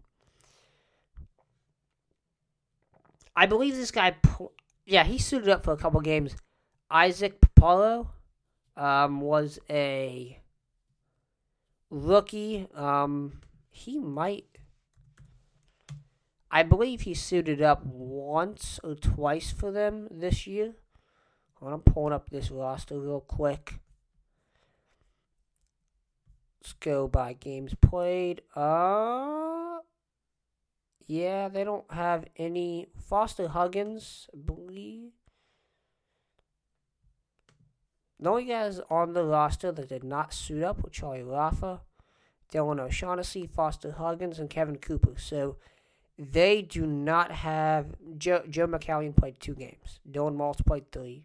[3.34, 4.16] I believe this guy,
[4.84, 6.36] yeah, he suited up for a couple games.
[6.90, 8.08] Isaac Papalo
[8.76, 10.38] um, was a
[11.88, 12.66] rookie.
[12.74, 13.40] Um,
[13.70, 14.57] he might,
[16.50, 20.74] I believe he suited up once or twice for them this year.
[21.60, 23.80] I'm pulling up this roster real quick.
[26.62, 28.42] Let's go by games played.
[28.54, 29.78] Uh,
[31.06, 32.88] yeah, they don't have any.
[32.96, 35.12] Foster Huggins, I believe.
[38.20, 41.82] The only guys on the roster that did not suit up were Charlie Rafa,
[42.52, 45.14] Dylan O'Shaughnessy, Foster Huggins, and Kevin Cooper.
[45.16, 45.56] So
[46.18, 47.94] they do not have.
[48.18, 50.00] Joe, Joe McCallion played two games.
[50.10, 51.22] Dylan Maltz played three.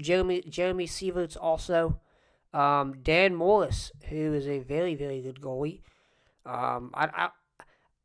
[0.00, 2.00] Jeremy Jeremy Sieverts also.
[2.52, 5.80] Um, Dan Morris, who is a very very good goalie.
[6.44, 7.30] Um, I,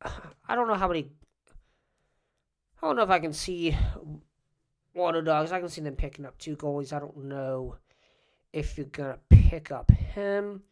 [0.04, 0.10] I
[0.48, 1.10] I don't know how many.
[2.82, 3.76] I don't know if I can see
[4.94, 5.52] Water Dogs.
[5.52, 6.94] I can see them picking up two goalies.
[6.94, 7.78] I don't know
[8.52, 10.64] if you're gonna pick up him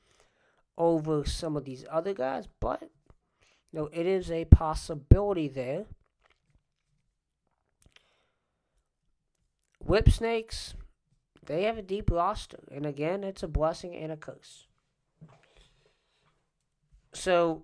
[0.78, 2.84] over some of these other guys, but
[3.74, 5.86] no, it is a possibility there.
[9.80, 10.76] Whip snakes,
[11.46, 14.68] they have a deep roster, and again, it's a blessing and a curse.
[17.14, 17.64] So,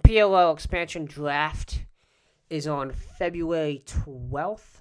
[0.00, 1.84] PLL expansion draft
[2.50, 4.80] is on February 12th.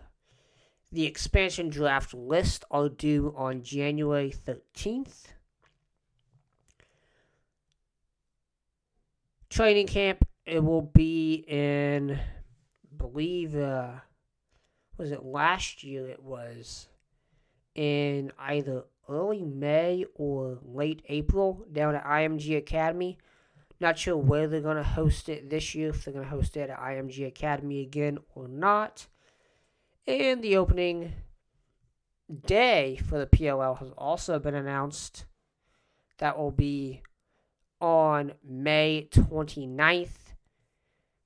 [0.91, 5.27] The expansion draft list are due on January 13th.
[9.51, 10.25] Training camp.
[10.45, 12.19] It will be in,
[12.97, 13.91] believe, uh,
[14.97, 16.07] was it last year?
[16.07, 16.87] It was
[17.75, 23.17] in either early May or late April down at IMG Academy.
[23.79, 26.55] Not sure where they're going to host it this year, if they're going to host
[26.55, 29.07] it at IMG Academy again or not.
[30.07, 31.13] And the opening
[32.45, 35.25] day for the PLL has also been announced.
[36.19, 37.01] That will be
[37.81, 40.35] on May 29th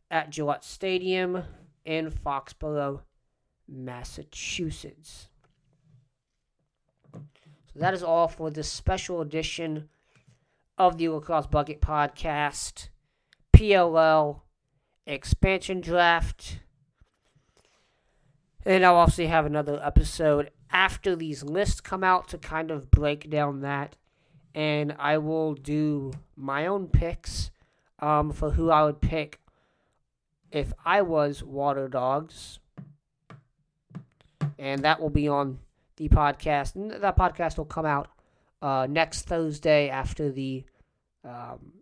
[0.09, 1.43] at Gillette Stadium
[1.83, 3.01] in Foxborough,
[3.67, 5.27] Massachusetts.
[7.13, 9.89] So that is all for this special edition
[10.77, 12.89] of the Lacrosse Bucket Podcast,
[13.55, 14.41] PLL
[15.05, 16.59] expansion draft.
[18.65, 23.29] And I'll also have another episode after these lists come out to kind of break
[23.29, 23.95] down that.
[24.55, 27.51] And I will do my own picks
[27.99, 29.39] um, for who I would pick
[30.49, 32.59] if I was Water Dogs.
[34.57, 35.59] And that will be on
[35.97, 36.75] the podcast.
[36.75, 38.07] And that podcast will come out
[38.61, 40.63] uh, next Thursday after the
[41.25, 41.73] um,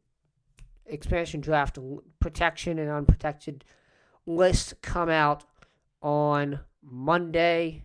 [0.86, 1.78] expansion draft
[2.20, 3.64] protection and unprotected
[4.26, 5.44] lists come out
[6.02, 7.84] on Monday.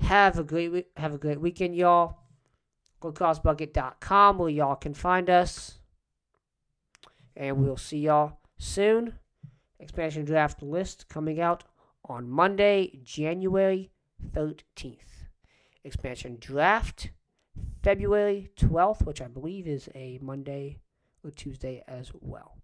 [0.00, 2.19] Have a great have a great weekend, y'all.
[3.00, 5.78] GoCrossBucket.com where y'all can find us.
[7.36, 9.14] And we'll see y'all soon.
[9.78, 11.64] Expansion draft list coming out
[12.04, 13.90] on Monday, January
[14.32, 15.26] 13th.
[15.84, 17.10] Expansion draft
[17.82, 20.80] February 12th, which I believe is a Monday
[21.24, 22.59] or Tuesday as well.